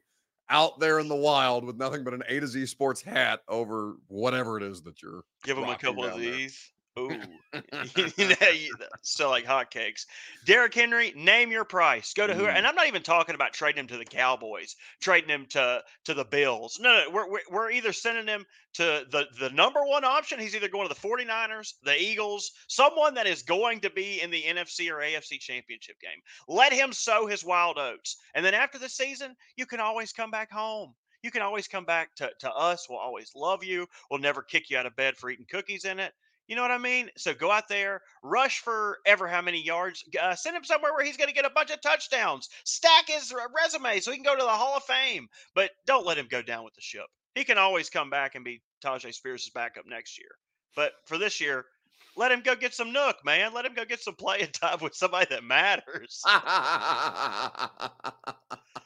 out 0.50 0.80
there 0.80 1.00
in 1.00 1.08
the 1.08 1.16
wild 1.16 1.64
with 1.64 1.78
nothing 1.78 2.04
but 2.04 2.14
an 2.14 2.22
A 2.28 2.40
to 2.40 2.48
Z 2.48 2.66
sports 2.66 3.02
hat 3.02 3.40
over 3.48 3.96
whatever 4.08 4.58
it 4.58 4.64
is 4.64 4.82
that 4.84 5.02
you're. 5.02 5.24
Give 5.44 5.58
him 5.58 5.70
a 5.70 5.78
couple 5.78 6.04
of 6.04 6.12
down 6.12 6.22
there. 6.22 6.32
these. 6.32 6.72
Ooh, 6.98 7.10
you 8.18 8.30
know, 8.30 8.48
you- 8.54 8.76
sell 9.02 9.30
like 9.30 9.46
hotcakes. 9.46 10.06
Derrick 10.46 10.74
Henry, 10.74 11.12
name 11.16 11.52
your 11.52 11.66
price. 11.66 12.14
Go 12.14 12.26
to 12.28 12.34
who, 12.34 12.44
Mm. 12.44 12.56
and 12.56 12.68
I'm 12.68 12.76
not 12.76 12.88
even 12.88 13.04
talking 13.04 13.36
about 13.36 13.54
trading 13.54 13.82
him 13.82 13.88
to 13.88 13.98
the 13.98 14.06
Cowboys, 14.06 14.76
trading 15.02 15.30
him 15.30 15.46
to 15.52 15.84
to 16.06 16.14
the 16.14 16.24
Bills. 16.26 16.80
No, 16.80 16.94
no, 16.94 17.10
we're 17.12 17.30
we're, 17.30 17.40
we're 17.52 17.72
either 17.72 17.92
sending 17.94 18.28
him 18.28 18.46
to 18.76 19.06
the 19.12 19.26
the 19.40 19.50
number 19.50 19.84
one 19.86 20.04
option. 20.06 20.40
He's 20.40 20.56
either 20.56 20.70
going 20.70 20.88
to 20.88 20.94
the 20.94 21.00
49ers, 21.08 21.74
the 21.84 22.00
Eagles, 22.02 22.52
someone 22.68 23.14
that 23.16 23.28
is 23.28 23.42
going 23.44 23.82
to 23.82 23.90
be 23.90 24.22
in 24.22 24.32
the 24.32 24.44
NFC 24.44 24.90
or 24.90 24.98
AFC 25.00 25.40
championship 25.40 26.00
game. 26.00 26.20
Let 26.48 26.72
him 26.74 26.94
sow 26.94 27.26
his 27.28 27.44
wild 27.44 27.78
oats, 27.78 28.18
and 28.36 28.46
then 28.46 28.54
after 28.54 28.78
the 28.80 28.90
season, 28.90 29.36
you 29.58 29.66
can 29.66 29.80
always 29.80 30.14
come 30.14 30.32
back 30.32 30.52
home. 30.52 30.94
You 31.24 31.32
can 31.32 31.42
always 31.42 31.68
come 31.68 31.86
back 31.86 32.14
to, 32.18 32.30
to 32.42 32.52
us. 32.54 32.88
We'll 32.88 33.00
always 33.00 33.32
love 33.36 33.64
you. 33.64 33.88
We'll 34.12 34.20
never 34.20 34.44
kick 34.44 34.70
you 34.70 34.78
out 34.78 34.86
of 34.86 34.96
bed 34.96 35.18
for 35.18 35.32
eating 35.32 35.48
cookies 35.50 35.84
in 35.86 36.00
it. 36.00 36.14
You 36.48 36.56
know 36.56 36.62
what 36.62 36.72
I 36.72 36.78
mean? 36.78 37.10
So 37.18 37.34
go 37.34 37.52
out 37.52 37.68
there, 37.68 38.02
rush 38.24 38.60
for 38.60 39.00
ever 39.06 39.28
how 39.28 39.42
many 39.42 39.62
yards. 39.62 40.04
Uh, 40.22 40.36
send 40.36 40.56
him 40.56 40.64
somewhere 40.64 40.94
where 40.94 41.06
he's 41.06 41.18
going 41.18 41.28
to 41.28 41.34
get 41.34 41.46
a 41.46 41.50
bunch 41.50 41.72
of 41.72 41.82
touchdowns. 41.82 42.50
Stack 42.64 43.08
his 43.08 43.34
resume 43.64 44.00
so 44.00 44.12
he 44.12 44.18
can 44.18 44.24
go 44.24 44.36
to 44.36 44.44
the 44.44 44.48
Hall 44.48 44.78
of 44.78 44.84
Fame. 44.84 45.28
But 45.56 45.72
don't 45.88 46.06
let 46.06 46.18
him 46.18 46.28
go 46.30 46.42
down 46.42 46.64
with 46.64 46.76
the 46.76 46.82
ship. 46.82 47.06
He 47.34 47.44
can 47.44 47.58
always 47.58 47.90
come 47.90 48.10
back 48.10 48.36
and 48.36 48.46
be 48.46 48.62
Tyjae 48.84 49.14
Spears' 49.14 49.50
backup 49.54 49.86
next 49.88 50.20
year. 50.20 50.30
But 50.76 50.94
for 51.06 51.18
this 51.18 51.42
year, 51.42 51.66
let 52.16 52.32
him 52.32 52.42
go 52.42 52.56
get 52.56 52.74
some 52.74 52.94
nook, 52.94 53.18
man. 53.26 53.54
Let 53.54 53.66
him 53.66 53.74
go 53.74 53.86
get 53.86 54.02
some 54.02 54.16
playing 54.16 54.48
time 54.54 54.78
with 54.82 54.96
somebody 54.96 55.28
that 55.32 55.44
matters. 55.44 56.22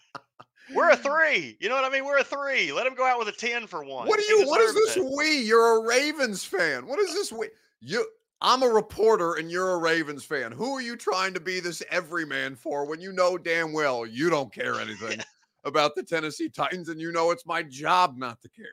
We're 0.73 0.89
a 0.91 0.95
three. 0.97 1.57
You 1.59 1.69
know 1.69 1.75
what 1.75 1.85
I 1.85 1.89
mean? 1.89 2.05
We're 2.05 2.17
a 2.19 2.23
three. 2.23 2.71
Let 2.71 2.87
him 2.87 2.95
go 2.95 3.05
out 3.05 3.19
with 3.19 3.27
a 3.27 3.31
10 3.33 3.67
for 3.67 3.83
one. 3.83 4.07
What 4.07 4.19
are 4.19 4.23
He 4.23 4.27
you? 4.27 4.47
What 4.47 4.61
is 4.61 4.73
this? 4.73 4.97
it. 4.97 5.03
We? 5.17 5.41
You're 5.41 5.77
a 5.77 5.87
Ravens 5.87 6.43
fan. 6.45 6.85
What 6.85 6.99
is 6.99 7.13
this? 7.13 7.31
We? 7.31 7.49
You? 7.81 8.05
I'm 8.41 8.63
a 8.63 8.67
reporter 8.67 9.33
and 9.35 9.51
you're 9.51 9.73
a 9.73 9.77
Ravens 9.77 10.23
fan. 10.23 10.51
Who 10.51 10.75
are 10.75 10.81
you 10.81 10.95
trying 10.95 11.33
to 11.33 11.39
be 11.39 11.59
this 11.59 11.83
everyman 11.89 12.55
for 12.55 12.85
when 12.85 13.01
you 13.01 13.11
know 13.11 13.37
damn 13.37 13.73
well 13.73 14.05
you 14.05 14.29
don't 14.29 14.53
care 14.53 14.75
anything 14.79 15.19
about 15.65 15.95
the 15.95 16.03
Tennessee 16.03 16.49
Titans 16.49 16.89
and 16.89 17.01
you 17.01 17.11
know 17.11 17.31
it's 17.31 17.45
my 17.45 17.63
job 17.63 18.17
not 18.17 18.41
to 18.41 18.49
care? 18.49 18.65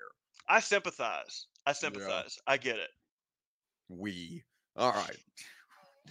I 0.49 0.61
sympathize. 0.61 1.47
I 1.67 1.73
sympathize. 1.73 2.39
I 2.47 2.57
get 2.59 2.77
it. 2.77 2.91
We. 3.89 4.45
All 4.77 4.93
right. 4.93 5.17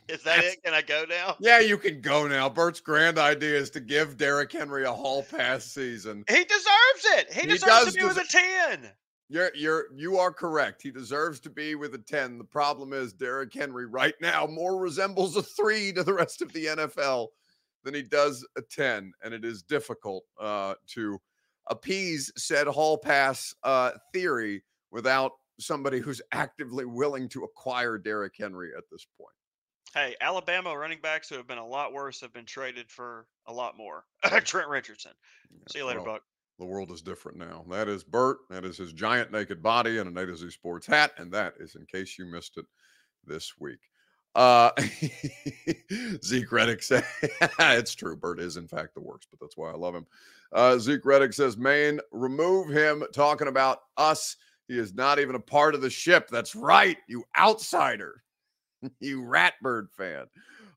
Is 0.08 0.23
that 0.23 0.36
That's- 0.38 0.53
it? 0.53 0.63
Can 0.63 0.73
I 0.73 0.81
go 0.81 1.05
now? 1.10 1.36
Yeah, 1.39 1.60
you 1.60 1.77
can 1.77 2.01
go 2.01 2.27
now. 2.27 2.49
Bert's 2.49 2.79
grand 2.79 3.17
idea 3.17 3.58
is 3.58 3.69
to 3.71 3.79
give 3.79 4.17
Derrick 4.17 4.51
Henry 4.51 4.86
a 4.86 4.91
hall 4.91 5.23
pass 5.23 5.65
season. 5.65 6.23
He 6.29 6.43
deserves 6.43 7.05
it. 7.17 7.34
He, 7.34 7.41
He 7.41 7.47
deserves 7.47 7.93
to 7.93 7.99
be 7.99 8.05
with 8.05 8.17
a 8.17 8.25
10. 8.27 8.91
You're 9.27 9.51
you're 9.55 9.86
you 9.95 10.17
are 10.19 10.31
correct. 10.31 10.84
He 10.84 10.91
deserves 10.91 11.39
to 11.41 11.49
be 11.49 11.73
with 11.73 11.95
a 11.95 11.99
10. 11.99 12.38
The 12.38 12.43
problem 12.43 12.93
is 12.93 13.12
Derrick 13.13 13.51
Henry 13.53 13.88
right 13.88 14.13
now 14.21 14.45
more 14.45 14.77
resembles 14.79 15.36
a 15.36 15.41
3 15.41 15.93
to 15.93 16.03
the 16.03 16.13
rest 16.13 16.43
of 16.43 16.53
the 16.53 16.65
NFL 16.65 17.29
than 17.84 17.93
he 17.95 18.03
does 18.03 18.45
a 18.58 18.62
10 18.62 19.12
and 19.23 19.34
it 19.34 19.45
is 19.45 19.62
difficult 19.62 20.23
uh 20.39 20.73
to 20.88 21.19
appease 21.67 22.31
said 22.36 22.65
hall 22.67 22.97
pass 22.97 23.53
uh 23.63 23.91
theory 24.12 24.63
without 24.91 25.31
somebody 25.60 25.99
who's 25.99 26.21
actively 26.31 26.86
willing 26.86 27.29
to 27.29 27.43
acquire 27.43 27.97
Derrick 27.97 28.34
Henry 28.39 28.71
at 28.77 28.84
this 28.91 29.05
point. 29.19 29.36
Hey, 29.95 30.13
Alabama 30.19 30.77
running 30.77 30.99
backs 31.01 31.29
who 31.29 31.36
have 31.38 31.47
been 31.47 31.58
a 31.58 31.65
lot 31.65 31.93
worse 31.93 32.19
have 32.19 32.34
been 32.34 32.45
traded 32.45 32.91
for 32.91 33.27
a 33.47 33.53
lot 33.53 33.77
more. 33.77 34.03
Trent 34.43 34.67
Richardson. 34.67 35.13
See 35.71 35.79
you 35.79 35.86
later, 35.86 36.01
well, 36.01 36.15
Buck. 36.15 36.21
The 36.60 36.65
world 36.65 36.91
is 36.91 37.01
different 37.01 37.38
now. 37.38 37.63
That 37.69 37.88
is 37.88 38.03
Bert. 38.03 38.39
That 38.49 38.65
is 38.65 38.77
his 38.77 38.91
giant 38.91 39.31
naked 39.31 39.63
body 39.63 39.99
and 39.99 40.10
an 40.10 40.17
A 40.17 40.25
to 40.25 40.36
Z 40.36 40.49
Sports 40.51 40.86
hat. 40.86 41.13
And 41.17 41.31
that 41.31 41.53
is 41.62 41.75
in 41.75 41.86
case 41.86 42.19
you 42.19 42.25
missed 42.25 42.58
it 42.58 42.65
this 43.25 43.53
week. 43.58 43.79
Uh, 44.36 44.71
Zeke 46.25 46.51
Reddick 46.51 46.84
said, 46.84 47.05
it's 47.60 47.95
true. 47.95 48.17
Bert 48.17 48.41
is, 48.41 48.58
in 48.58 48.67
fact, 48.67 48.95
the 48.95 49.01
worst, 49.01 49.27
but 49.31 49.39
that's 49.39 49.55
why 49.55 49.71
I 49.71 49.75
love 49.75 49.95
him. 49.95 50.05
Uh, 50.51 50.77
Zeke 50.77 51.05
Reddick 51.05 51.31
says, 51.31 51.55
Maine, 51.55 52.01
remove 52.12 52.67
him 52.67 53.01
talking 53.13 53.47
about 53.47 53.79
us. 53.95 54.36
He 54.67 54.77
is 54.77 54.93
not 54.93 55.19
even 55.19 55.36
a 55.36 55.39
part 55.39 55.73
of 55.73 55.81
the 55.81 55.89
ship. 55.89 56.27
That's 56.29 56.53
right, 56.53 56.97
you 57.08 57.23
outsider, 57.39 58.23
you 59.00 59.22
Ratbird 59.22 59.88
fan. 59.92 60.26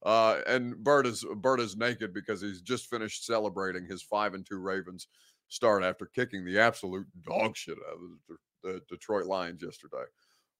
Uh, 0.04 0.40
and 0.46 0.76
Bird 0.76 1.06
is 1.06 1.24
Bert 1.36 1.60
is 1.60 1.76
naked 1.76 2.14
because 2.14 2.40
he's 2.40 2.60
just 2.60 2.86
finished 2.86 3.26
celebrating 3.26 3.84
his 3.86 4.02
five 4.02 4.34
and 4.34 4.46
two 4.46 4.58
Ravens 4.58 5.08
start 5.48 5.82
after 5.82 6.06
kicking 6.06 6.44
the 6.44 6.58
absolute 6.58 7.06
dog 7.22 7.56
shit 7.56 7.78
out 7.88 7.94
of 7.94 8.36
the, 8.64 8.80
Detroit 8.88 9.26
Lions 9.26 9.62
yesterday. 9.62 10.04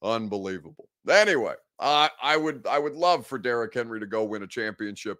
Unbelievable. 0.03 0.88
Anyway, 1.11 1.55
uh, 1.79 2.09
I 2.22 2.37
would 2.37 2.66
I 2.66 2.79
would 2.79 2.94
love 2.94 3.27
for 3.27 3.38
Derrick 3.38 3.74
Henry 3.74 4.01
to 4.01 4.07
go 4.07 4.24
win 4.24 4.42
a 4.42 4.46
championship 4.46 5.18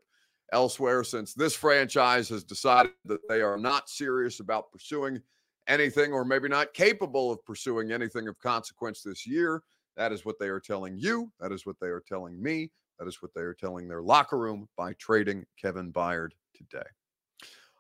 elsewhere 0.53 1.05
since 1.05 1.35
this 1.35 1.55
franchise 1.55 2.29
has 2.29 2.45
decided 2.45 2.93
that 3.05 3.21
they 3.29 3.43
are 3.43 3.59
not 3.59 3.89
serious 3.91 4.41
about 4.41 4.71
pursuing 4.73 5.21
anything 5.67 6.13
or 6.13 6.25
maybe 6.25 6.49
not 6.49 6.73
capable 6.73 7.31
of 7.31 7.45
pursuing 7.45 7.93
anything 7.93 8.27
of 8.29 8.39
consequence 8.39 9.03
this 9.03 9.27
year. 9.27 9.63
That 9.99 10.13
is 10.13 10.25
what 10.25 10.39
they 10.39 10.47
are 10.47 10.61
telling 10.61 10.97
you. 10.97 11.31
That 11.41 11.51
is 11.51 11.67
what 11.67 11.77
they 11.81 11.89
are 11.89 12.03
telling 12.07 12.41
me. 12.41 12.71
That 13.01 13.09
is 13.09 13.21
what 13.21 13.35
they 13.35 13.43
are 13.43 13.53
telling 13.53 13.89
their 13.89 14.01
locker 14.01 14.39
room 14.39 14.69
by 14.77 14.93
trading 14.95 15.45
Kevin 15.61 15.93
Byard 15.93 16.31
today. 16.55 16.87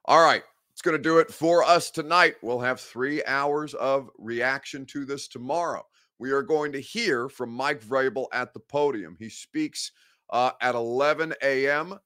All 0.04 0.22
right. 0.22 0.42
It's 0.72 0.82
going 0.82 0.96
to 0.96 1.02
do 1.02 1.18
it 1.18 1.32
for 1.32 1.64
us 1.64 1.90
tonight. 1.90 2.34
We'll 2.42 2.60
have 2.60 2.80
three 2.80 3.24
hours 3.24 3.74
of 3.74 4.10
reaction 4.18 4.84
to 4.86 5.04
this 5.04 5.28
tomorrow. 5.28 5.84
We 6.18 6.32
are 6.32 6.42
going 6.42 6.72
to 6.72 6.80
hear 6.80 7.28
from 7.28 7.50
Mike 7.50 7.82
Vrabel 7.82 8.26
at 8.32 8.52
the 8.52 8.60
podium. 8.60 9.16
He 9.18 9.28
speaks 9.28 9.92
uh, 10.30 10.50
at 10.60 10.74
11 10.74 11.34
a.m. 11.42 11.98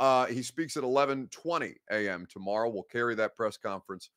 Uh, 0.00 0.26
he 0.26 0.42
speaks 0.42 0.76
at 0.76 0.82
11:20 0.82 1.74
a.m. 1.90 2.26
tomorrow. 2.30 2.68
We'll 2.68 2.84
carry 2.84 3.14
that 3.16 3.34
press 3.34 3.56
conference 3.56 4.10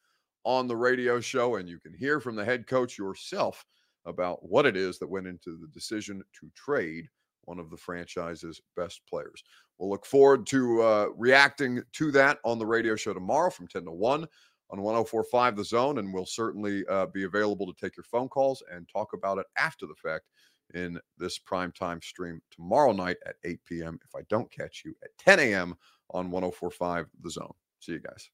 on 0.43 0.67
the 0.67 0.75
radio 0.75 1.19
show, 1.19 1.55
and 1.55 1.67
you 1.67 1.79
can 1.79 1.93
hear 1.93 2.19
from 2.19 2.35
the 2.35 2.45
head 2.45 2.67
coach 2.67 2.97
yourself 2.97 3.65
about 4.05 4.47
what 4.47 4.65
it 4.65 4.75
is 4.75 4.99
that 4.99 5.09
went 5.09 5.27
into 5.27 5.57
the 5.57 5.67
decision 5.67 6.23
to 6.39 6.49
trade 6.55 7.07
one 7.45 7.59
of 7.59 7.69
the 7.69 7.77
franchise's 7.77 8.61
best 8.75 9.01
players. 9.09 9.43
We'll 9.77 9.89
look 9.89 10.05
forward 10.05 10.45
to 10.47 10.81
uh, 10.81 11.07
reacting 11.15 11.81
to 11.93 12.11
that 12.11 12.39
on 12.43 12.59
the 12.59 12.65
radio 12.65 12.95
show 12.95 13.13
tomorrow 13.13 13.49
from 13.49 13.67
10 13.67 13.85
to 13.85 13.91
1 13.91 14.27
on 14.69 14.81
1045 14.81 15.55
The 15.55 15.65
Zone. 15.65 15.97
And 15.97 16.13
we'll 16.13 16.25
certainly 16.25 16.85
uh, 16.87 17.07
be 17.07 17.23
available 17.23 17.65
to 17.65 17.73
take 17.79 17.97
your 17.97 18.03
phone 18.03 18.29
calls 18.29 18.63
and 18.71 18.87
talk 18.87 19.13
about 19.13 19.37
it 19.37 19.47
after 19.57 19.85
the 19.85 19.95
fact 19.95 20.25
in 20.73 20.99
this 21.17 21.39
primetime 21.39 22.03
stream 22.03 22.41
tomorrow 22.51 22.91
night 22.91 23.17
at 23.25 23.35
8 23.43 23.59
p.m. 23.65 23.99
If 24.05 24.15
I 24.15 24.21
don't 24.29 24.51
catch 24.51 24.83
you 24.85 24.93
at 25.03 25.09
10 25.17 25.39
a.m. 25.39 25.75
on 26.11 26.31
1045 26.31 27.07
The 27.21 27.31
Zone. 27.31 27.53
See 27.79 27.93
you 27.93 27.99
guys. 27.99 28.29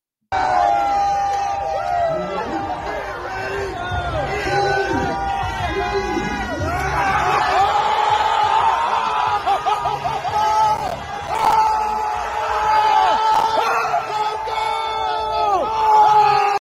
Hallelujah. 5.77 6.06